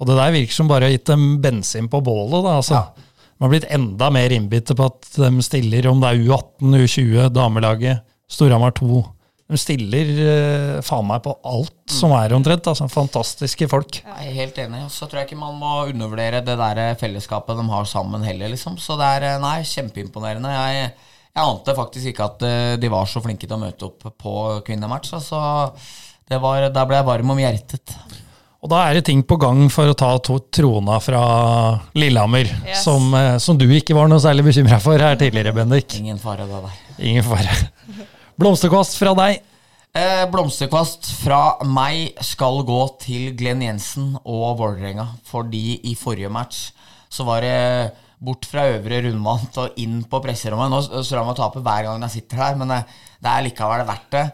[0.00, 2.40] Og det der virker som bare har gitt dem bensin på bålet.
[2.40, 2.82] da, altså.
[2.96, 7.28] De har blitt enda mer innbitte på at de stiller, om det er U18, U20,
[7.36, 9.04] damelaget, Storhamar 2.
[9.50, 12.68] De stiller uh, faen meg på alt som er omtrent.
[12.70, 13.98] altså Fantastiske folk.
[14.04, 14.84] Jeg er helt enig.
[14.86, 18.22] Og så tror jeg ikke man må undervurdere det der eh, fellesskapet de har sammen
[18.26, 18.76] heller, liksom.
[18.78, 20.52] Så det er eh, nei, kjempeimponerende.
[20.54, 20.92] Jeg,
[21.34, 22.46] jeg ante faktisk ikke at
[22.82, 24.36] de var så flinke til å møte opp på
[24.66, 25.12] kvinnematch.
[25.18, 25.42] Altså,
[26.30, 27.96] det var, der ble jeg varm om hjertet.
[28.60, 31.20] Og da er det ting på gang for å ta to trona fra
[31.96, 32.82] Lillehammer, Yes.
[32.84, 35.96] som, som du ikke var noe særlig bekymra for her tidligere, Bendik.
[35.98, 36.80] Ingen fare, det der.
[37.10, 37.54] Ingen fare.
[38.40, 39.42] Blomsterkvast fra deg.
[39.92, 45.04] Eh, blomsterkvast fra meg skal gå til Glenn Jensen og Vålerenga.
[45.28, 46.70] Fordi i forrige match
[47.12, 50.72] så var det bort fra øvre rundvant og inn på presserommet.
[50.72, 53.84] Nå står han og taper hver gang jeg sitter her, men eh, det er likevel
[53.90, 54.24] verdt det.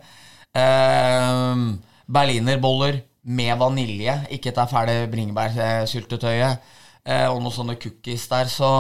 [0.63, 1.67] Eh,
[2.07, 6.75] berlinerboller med vanilje, ikke det fæle bringebærsyltetøyet.
[7.03, 8.71] Eh, og noen sånne cookies der, så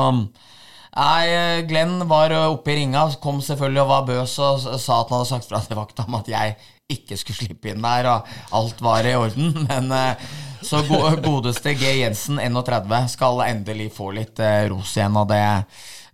[0.96, 5.02] Nei, eh, Glenn var eh, oppe i ringa, kom selvfølgelig og var bøs og sa
[5.02, 6.54] at han hadde sagt fra til vakta om at jeg
[6.88, 9.52] ikke skulle slippe inn der, og alt var i orden.
[9.68, 10.24] Men eh,
[10.64, 11.98] så godeste G.
[12.00, 14.40] Jensen, 31, skal endelig få litt
[14.72, 15.42] ros igjen, og det,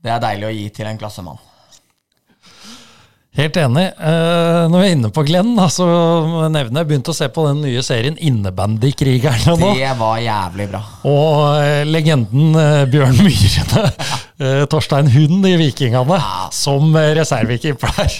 [0.03, 1.41] det er deilig å gi til en klassemann.
[3.33, 3.87] Helt enig.
[3.97, 5.87] Når vi er inne på Glenn, så
[6.53, 9.71] nevner jeg begynte å se på den nye serien Innebandykrigerne nå.
[9.79, 10.83] Det var jævlig bra.
[11.09, 12.59] Og legenden
[12.93, 13.87] Bjørn Myhrene
[14.71, 16.19] Torstein Hund i Vikingene,
[16.55, 18.17] som eh, reservekeeper der.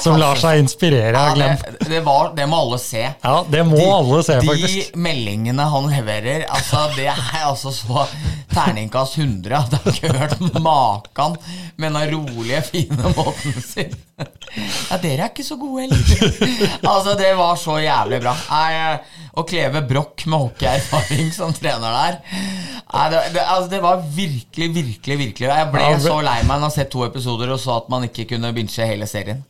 [0.00, 1.58] Som lar seg inspirere av Glenn.
[1.80, 3.02] det, det, var, det må alle se.
[3.22, 4.94] Ja, det må alle se, faktisk.
[4.94, 8.06] de meldingene han leverer, altså det er altså så
[8.54, 9.58] terningkast 100.
[9.58, 11.36] at Jeg har ikke hørt maken
[11.76, 13.94] med den rolige, fine måten sin.
[14.14, 16.60] Ja, dere er ikke så gode heller.
[16.86, 18.34] Altså, det var så jævlig bra.
[18.52, 18.98] Nei,
[19.34, 24.68] Å kleve brokk med hockeyerfaring som trener der Nei, det, det, altså, det var virkelig,
[24.76, 27.80] virkelig, virkelig Jeg ble så lei meg når jeg har sett to episoder og så
[27.80, 29.42] at man ikke kunne binche hele serien.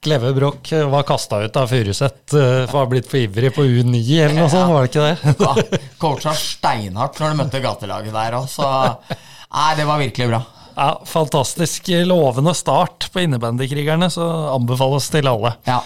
[0.00, 3.50] Kleve Broch eh, var kasta ut av Furuset eh, for å ha blitt for ivrig
[3.54, 5.34] på U9 eller noe sånt, var det ikke det?
[5.42, 8.68] Ja, Coacha steinhardt når de møtte gatelaget der òg, så
[9.08, 10.42] Nei, det var virkelig bra.
[10.76, 15.56] Ja, Fantastisk lovende start på innebandykrigerne, så anbefales til alle.
[15.66, 15.80] Ja.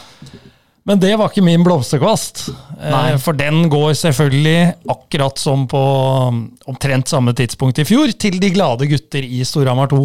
[0.84, 2.48] Men det var ikke min blomsterkvast.
[2.50, 3.16] Eh, Nei.
[3.22, 5.82] For den går selvfølgelig, akkurat som på
[6.28, 10.02] um, omtrent samme tidspunkt i fjor, til de glade gutter i Storhamar 2.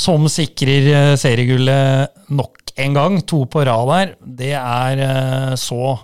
[0.00, 3.18] Som sikrer seriegullet nok en gang.
[3.28, 4.14] To på rad der.
[4.20, 5.96] Det er eh, så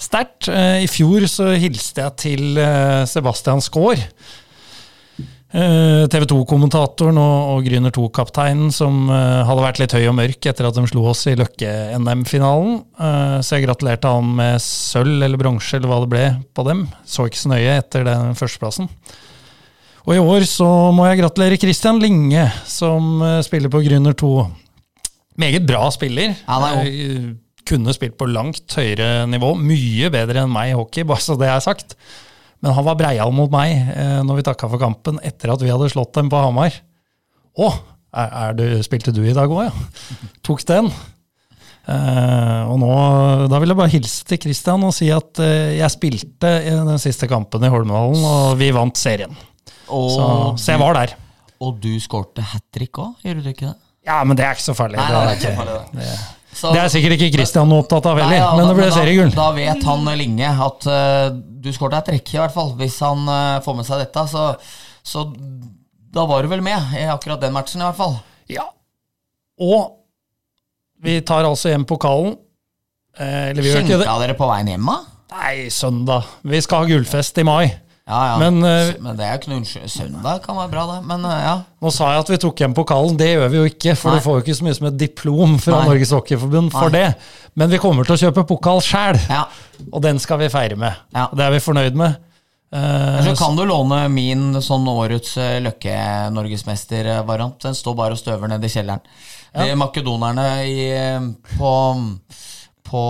[0.00, 0.48] sterkt.
[0.48, 4.06] Eh, I fjor så hilste jeg til eh, Sebastian Skaar.
[5.50, 10.84] TV 2-kommentatoren og, Gryner 2-kapteinen som hadde vært litt høy og mørk etter at de
[10.86, 12.76] slo oss i Løkke-NM-finalen.
[13.42, 16.22] Så jeg gratulerte han med sølv eller bronse eller hva det ble
[16.54, 16.84] på dem.
[17.02, 18.86] Så ikke så nøye etter den førsteplassen.
[20.06, 24.32] Og i år så må jeg gratulere Christian Linge, som spiller på Gryner 2.
[25.38, 26.34] Meget bra spiller.
[26.48, 26.88] Er god.
[26.90, 27.30] Eh,
[27.70, 29.52] Kunne spilt på langt høyere nivå.
[29.54, 31.94] Mye bedre enn meg i hockey, bare så det er sagt.
[32.60, 35.70] Men han var breial mot meg eh, når vi takka for kampen etter at vi
[35.72, 36.74] hadde slått dem på Hamar.
[37.56, 37.70] Å,
[38.12, 40.10] er, er du, spilte du i dag òg, ja?
[40.46, 40.90] Tok den.
[41.90, 42.90] Eh, og nå,
[43.50, 47.00] Da vil jeg bare hilse til Christian og si at eh, jeg spilte i den
[47.02, 49.32] siste kampen i Holmenhallen, og vi vant serien.
[49.90, 50.26] Og, Så,
[50.66, 51.14] så jeg var der.
[51.60, 53.78] og du skårte hat trick òg, gjør du ikke det?
[54.06, 54.98] Ja, men det er ikke så farlig.
[55.00, 56.08] Nei, det, er ikke farlig, det,
[56.56, 59.32] Så- det er sikkert ikke Christian noe opptatt av heller, ja, men det ble seriegull.
[59.36, 62.74] Da vet han Linge at uh, du skårte et rekke, i hvert fall.
[62.80, 64.24] Hvis han uh, får med seg dette.
[64.32, 64.46] Så,
[65.04, 65.26] så
[66.10, 68.16] da var du vel med i akkurat den matchen, i hvert fall.
[68.50, 68.66] Ja.
[69.60, 70.00] Og
[71.04, 72.34] vi tar altså hjem pokalen.
[73.20, 74.98] Eh, Skjenka dere på veien hjem, da?
[75.30, 76.26] Nei, søndag.
[76.46, 77.64] Vi skal ha gullfest i mai.
[78.10, 78.38] Ja, ja.
[78.42, 79.86] Men, uh, men det er ikke noe unnskyld.
[79.92, 80.98] Søndag kan være bra, det.
[81.06, 81.52] Men uh, ja.
[81.80, 83.18] Nå sa jeg at vi tok hjem pokalen.
[83.20, 84.18] Det gjør vi jo ikke, for Nei.
[84.18, 85.86] du får jo ikke så mye som et diplom fra Nei.
[85.92, 86.98] Norges Hockeyforbund for Nei.
[86.98, 87.08] det.
[87.60, 89.44] Men vi kommer til å kjøpe pokal sjæl, ja.
[89.90, 90.92] og den skal vi feire med.
[91.14, 91.28] Ja.
[91.30, 92.18] Det er vi fornøyd med.
[92.74, 95.32] Uh, Så kan du låne min sånn årets
[95.66, 97.58] Løkke-norgesmester-variant.
[97.62, 99.02] Den står bare og støver nede i kjelleren.
[99.50, 100.84] De makedonerne i,
[101.58, 101.70] på,
[102.90, 103.00] på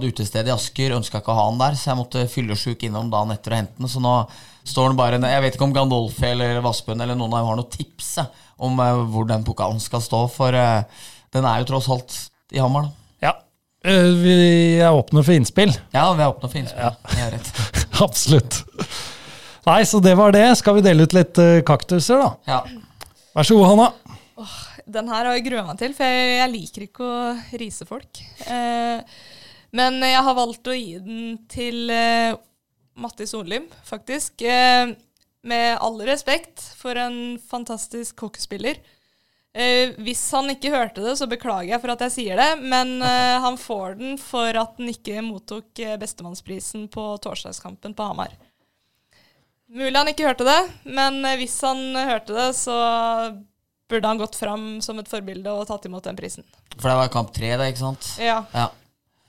[0.00, 3.10] det utestedet i Asker ønska ikke å ha den der, så jeg måtte fyllesjuk innom
[3.12, 3.90] dagen etter og hente den.
[3.92, 4.14] Så nå
[4.66, 7.50] står den bare ned- Jeg vet ikke om Gandolfi eller Vassbøen eller noen av dem
[7.50, 8.08] har noe tips
[8.58, 10.82] om eh, hvor den pokalen skal stå, for eh,
[11.36, 12.16] den er jo tross alt
[12.56, 13.28] i Hamar, da.
[13.28, 13.34] ja.
[13.84, 14.36] Eh, vi
[14.80, 15.74] er åpne for innspill.
[15.92, 16.96] Ja, vi er åpne for innspill.
[17.12, 17.52] Det er rett.
[18.06, 18.62] Absolutt.
[19.66, 20.46] Nei, så det var det.
[20.60, 22.32] Skal vi dele ut litt kaktuser, da?
[22.48, 22.62] Ja.
[23.36, 24.46] Vær så god, Hanna.
[24.86, 27.22] Den her har jeg grua meg til, for jeg, jeg liker ikke å
[27.58, 28.20] rise folk.
[28.46, 29.16] Eh,
[29.76, 32.36] men jeg har valgt å gi den til eh,
[33.02, 34.44] Matti Sollim, faktisk.
[34.46, 34.94] Eh,
[35.46, 38.78] med all respekt for en fantastisk hockeyspiller.
[39.56, 42.98] Eh, hvis han ikke hørte det, så beklager jeg for at jeg sier det, men
[43.10, 48.34] eh, han får den for at han ikke mottok eh, bestemannsprisen på torsdagskampen på Hamar.
[49.66, 52.76] Mulig han ikke hørte det, men eh, hvis han hørte det, så
[53.90, 56.44] burde han gått fram som et forbilde og tatt imot den prisen.
[56.76, 58.10] For det var kamp tre, da, ikke sant?
[58.22, 58.42] Ja.
[58.54, 58.68] Ja.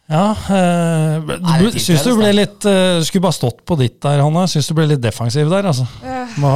[0.07, 4.45] Ja, øh, du syns du ble litt øh, Skulle bare stått på ditt der, Hanne.
[4.47, 5.83] Syns du ble litt defensiv der, altså.
[6.39, 6.51] Må,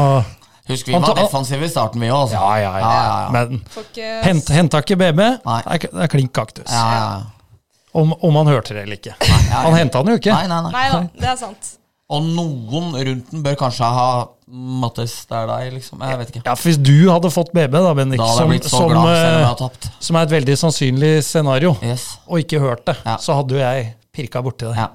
[0.70, 2.30] Husk, vi var defensive i starten, vi òg.
[2.30, 2.40] Altså.
[2.40, 2.94] ja, ja, ja.
[3.04, 3.30] Ja.
[3.36, 5.22] Men ikke hent, henta ikke BB.
[5.44, 5.60] Nei.
[5.68, 6.72] Det er, er klink kaktus.
[6.72, 7.60] Ja, ja, ja.
[8.00, 9.18] Om, om han hørte det eller ikke.
[9.20, 10.32] ja, Han henta den jo ikke.
[10.32, 10.72] Nei, nei, nei.
[10.78, 11.74] Nei da, det er sant.
[12.12, 14.08] Og noen rundt den bør kanskje ha
[14.52, 16.02] Mattis, det er deg, liksom.
[16.04, 16.42] Jeg vet ikke.
[16.46, 20.28] Ja, Hvis du hadde fått BB, da, Bendik, Da som, som, glad, eh, som er
[20.28, 22.18] et veldig sannsynlig scenario, Yes.
[22.28, 23.16] og ikke hørt det, Ja.
[23.18, 24.76] så hadde jo jeg pirka borti det.
[24.76, 24.90] Ja.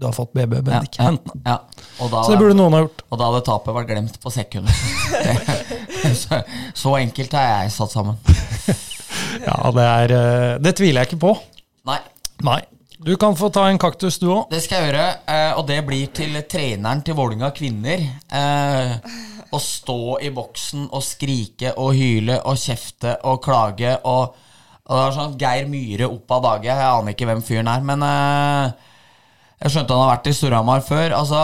[0.00, 0.96] Du har fått BB, Bendik.
[0.98, 1.10] ja,
[1.46, 1.58] ja.
[2.00, 3.02] Da, Så det burde noen ha gjort.
[3.12, 4.74] og da hadde tapet vært glemt på sekundet.
[6.16, 6.38] Så,
[6.74, 8.16] så enkelt har jeg satt sammen.
[9.46, 11.34] Ja, det, er, eh, det tviler jeg ikke på.
[11.86, 11.98] Nei,
[12.42, 12.60] Nei.
[13.02, 14.50] Du kan få ta en kaktus, du òg.
[14.50, 15.04] det skal jeg gjøre.
[15.26, 17.98] eh, Og det blir til treneren til Vålinga kvinner.
[18.30, 18.98] eh,
[19.52, 24.34] Å stå i boksen og skrike og hyle og kjefte og klage og
[24.90, 26.64] Og det er sånn Geir Myhre opp av dage.
[26.64, 28.72] Jeg aner ikke hvem fyren er, men eh,
[29.62, 31.12] jeg skjønte han har vært i Storhamar før.
[31.14, 31.42] Altså,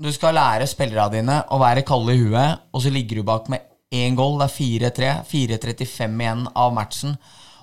[0.00, 3.50] du skal lære spillerne dine å være kalde i huet, og så ligger du bak
[3.52, 3.60] med
[3.92, 4.38] én goal.
[4.38, 5.10] Det er 4-3.
[5.28, 7.18] 4-35 igjen av matchen.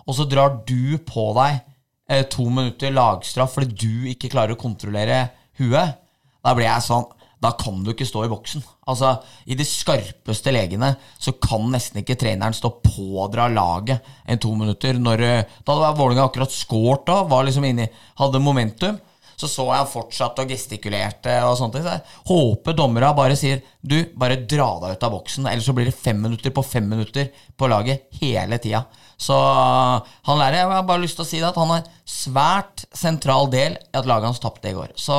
[0.05, 1.63] Og så drar du på deg
[2.09, 5.27] eh, to minutter lagstraff fordi du ikke klarer å kontrollere
[5.59, 6.01] huet.
[6.45, 7.07] Da blir jeg sånn
[7.41, 8.63] Da kan du ikke stå i boksen.
[8.89, 9.11] Altså,
[9.45, 14.53] I de skarpeste legene så kan nesten ikke treneren stå og pådra laget en to
[14.57, 14.97] minutter.
[14.97, 17.85] Når, eh, da hadde Vålerenga akkurat skåret, da, var liksom inni,
[18.17, 18.97] hadde momentum.
[19.35, 21.85] Så så jeg fortsatt og gestikulerte og sånne ting.
[21.85, 25.75] Så jeg håper dommerne bare sier Du, bare dra deg ut av boksen, ellers så
[25.77, 27.27] blir det fem minutter på fem minutter
[27.57, 28.85] på laget hele tida.
[29.17, 32.87] Så han lærer Jeg har bare lyst til å si det at han er svært
[32.95, 34.95] sentral del i at laget hans tapte i går.
[34.99, 35.15] Så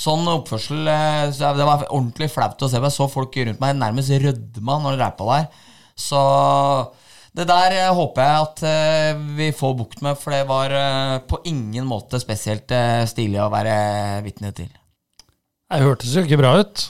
[0.00, 2.80] sånn oppførsel eh, Det var ordentlig flaut å se.
[2.80, 5.48] Jeg så folk rundt meg nærmest rødma når de drev på der.
[6.00, 6.20] Så
[7.36, 11.18] det der eh, håper jeg at eh, vi får bukt med, for det var eh,
[11.30, 12.72] på ingen måte spesielt
[13.10, 13.74] stilig å være
[14.26, 14.70] vitne til.
[15.70, 16.88] Det hørtes jo ikke bra ut.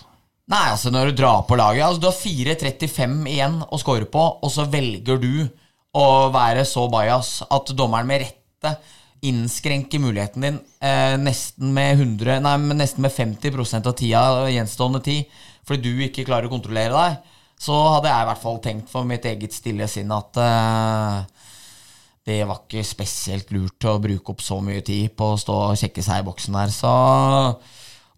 [0.51, 4.23] Nei, altså når du drar på laget altså Du har 4.35 igjen å score på,
[4.41, 5.45] og så velger du
[5.95, 8.75] å være så bajas at dommeren med rette
[9.27, 15.41] innskrenker muligheten din eh, nesten med 100 Nei, nesten med 50% av tida, gjenstående tid,
[15.69, 19.09] fordi du ikke klarer å kontrollere deg, så hadde jeg i hvert fall tenkt for
[19.09, 21.21] mitt eget stille sinn at uh,
[22.25, 25.79] det var ikke spesielt lurt å bruke opp så mye tid på å stå og
[25.81, 26.73] sjekke seg i boksen der.
[26.73, 26.93] Så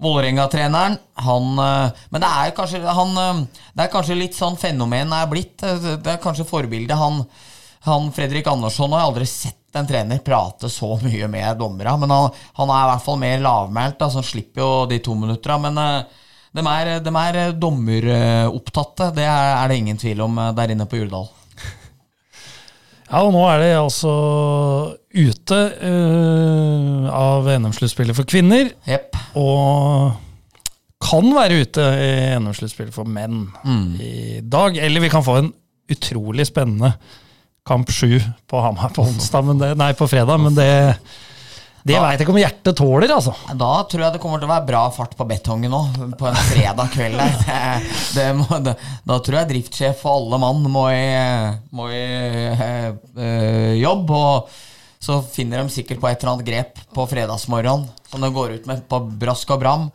[0.02, 5.14] Vålerenga-treneren, han eh, Men det er kanskje han, eh, Det er kanskje litt sånn fenomen
[5.14, 5.62] er blitt.
[5.62, 6.96] Det er kanskje forbildet.
[6.98, 7.22] Han,
[7.86, 11.94] han Fredrik Andersson har jeg aldri sett en trener prate så mye med dommerne.
[12.02, 15.14] Men han, han er i hvert fall mer lavmælt, Altså, han slipper jo de to
[15.16, 15.60] minutta.
[15.62, 15.78] Men
[16.52, 20.88] de er, de er dommeropptatte, det er, er det ingen tvil om eh, der inne
[20.88, 21.30] på Jordal.
[23.12, 24.10] Ja, og nå er de altså
[25.12, 28.70] ute uh, av NM-sluttspillet for kvinner.
[28.88, 29.18] Yep.
[29.36, 30.14] Og
[31.02, 33.50] kan være ute i NM-sluttspillet for menn
[34.00, 34.80] i dag.
[34.80, 35.52] Eller vi kan få en
[35.92, 36.94] utrolig spennende
[37.68, 38.16] kamp sju
[38.48, 40.40] på Hamar på onsdag, men det, nei, på fredag.
[40.40, 40.70] Men det,
[41.82, 43.32] det veit jeg ikke om hjertet tåler, altså.
[43.58, 45.80] Da tror jeg det kommer til å være bra fart på betongen nå,
[46.18, 47.22] på en fredag kveld.
[48.16, 48.74] Det, må, det,
[49.08, 51.06] da tror jeg driftssjef og alle mann må i,
[51.74, 52.02] må i
[52.52, 54.10] eh, jobb.
[54.12, 54.52] Og
[55.02, 58.68] så finner de sikkert på et eller annet grep på fredagsmorgenen som de går ut
[58.68, 59.88] med på brask og bram.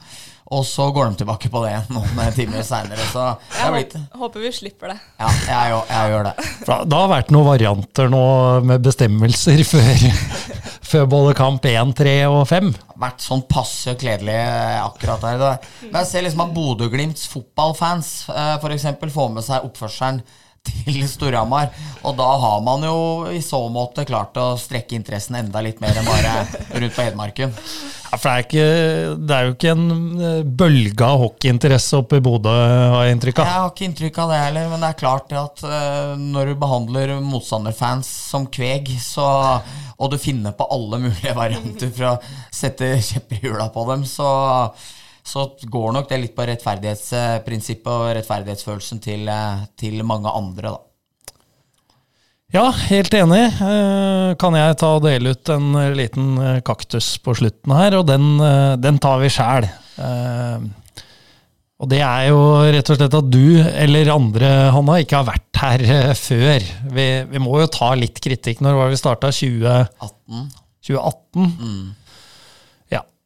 [0.56, 3.04] Og så går de tilbake på det noen timer seinere.
[3.12, 3.24] Så
[3.58, 4.98] Jeg blitt håper, vi slipper det.
[5.20, 6.34] Ja, jeg, gjør- jeg gjør det.
[6.64, 8.22] For Det det har vært noen varianter nå
[8.70, 10.06] med bestemmelser før,
[10.88, 12.72] før både kamp 1, 3 og 5.
[12.72, 15.68] Det har vært sånn passe kledelig eh, akkurat der.
[15.92, 18.62] Men jeg ser liksom at Bodø-Glimts fotballfans f.eks.
[18.64, 20.24] for eksempel får med seg oppførselen
[20.68, 21.72] til Storhamar.
[22.08, 22.98] Og da har man jo
[23.34, 26.34] i så måte klart å strekke interessen enda litt mer enn bare
[26.78, 27.56] rundt på Hedmarken.
[28.08, 28.68] Ja, for det er, ikke,
[29.28, 29.88] det er jo ikke en
[30.24, 32.54] eh, bølge av hockeyinteresse oppe i Bodø,
[32.94, 33.50] har jeg inntrykk av.
[33.50, 36.62] Jeg har ikke inntrykk av det heller, men det er klart at eh, når du
[36.62, 39.28] behandler motstanderfans som kveg, så,
[39.98, 44.08] og du finner på alle mulige varianter for å sette kjepper i hjula på dem,
[44.08, 44.30] så,
[45.28, 50.84] så går nok det litt på rettferdighetsprinsippet og rettferdighetsfølelsen til, eh, til mange andre, da.
[52.56, 53.42] Ja, helt enig.
[53.60, 58.08] Eh, Kan jeg ta og dele ut en liten eh, kaktus på slutten her, og
[58.08, 58.38] den,
[58.80, 59.68] den tar vi sjæl.
[61.78, 62.40] Og det er jo
[62.74, 66.64] rett og slett at du eller andre, Hanna, ikke har vært her før.
[66.96, 68.64] Vi, vi må jo ta litt kritikk.
[68.66, 69.30] Når var vi starta?
[69.30, 70.48] 2018?
[70.88, 71.52] 2018?
[71.52, 72.07] Ja.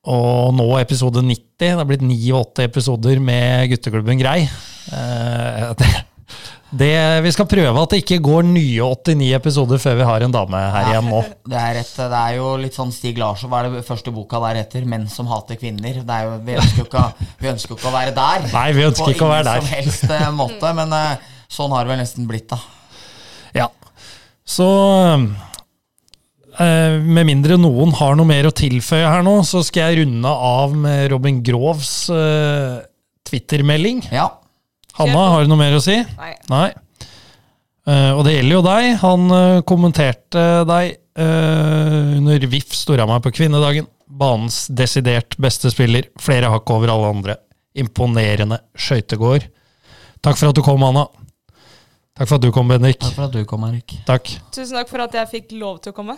[0.09, 1.49] Og nå episode 90.
[1.61, 4.39] Det har blitt 89 episoder med gutteklubben Grei.
[4.41, 5.89] Eh, det,
[6.71, 10.33] det, vi skal prøve at det ikke går nye 89 episoder før vi har en
[10.33, 11.19] dame her igjen nå.
[11.51, 14.41] Det er, et, det er jo litt sånn Stig Larsson, hva er det første boka
[14.47, 14.87] der heter?
[14.89, 16.01] 'Menn som hater kvinner'.
[16.01, 18.49] Det er jo, vi, ønsker jo ikke, vi ønsker ikke å være der.
[18.55, 19.61] Nei, vi ønsker ikke å være der.
[19.61, 22.57] På ingen som helst eh, måte, men eh, sånn har det vel nesten blitt, da.
[23.53, 23.69] Ja.
[24.47, 24.71] Så
[26.61, 30.75] med mindre noen har noe mer å tilføye her nå, så skal jeg runde av
[30.77, 32.81] med Robin Groves uh,
[33.27, 34.03] Twitter-melding.
[34.11, 34.27] Ja.
[34.99, 35.95] Hanna, har du noe mer å si?
[36.19, 36.33] Nei.
[36.51, 36.67] Nei.
[37.87, 38.89] Uh, og det gjelder jo deg.
[39.01, 43.87] Han uh, kommenterte deg eh, under VIF Storhamar på kvinnedagen.
[44.05, 46.09] Banens desidert beste spiller.
[46.19, 47.37] Flere hakk over alle andre.
[47.79, 49.47] Imponerende skøytegård.
[50.21, 51.07] Takk for at du kom, Anna.
[52.17, 52.99] Takk for at du kom, Bendik.
[53.01, 53.95] Takk for at du kom, Erik.
[54.07, 54.29] Takk.
[54.53, 56.17] Tusen takk for at jeg fikk lov til å komme.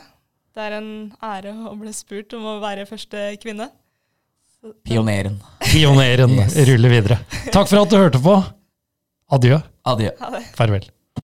[0.54, 0.90] Det er en
[1.24, 3.70] ære å bli spurt om å være første kvinne.
[4.86, 5.40] Pioneren.
[5.66, 6.56] Pioneren Yes.
[6.70, 7.18] ruller videre.
[7.52, 8.36] Takk for at du hørte på.
[9.34, 9.58] Adjø.
[9.90, 10.12] Adjø.
[10.56, 10.86] Farvel.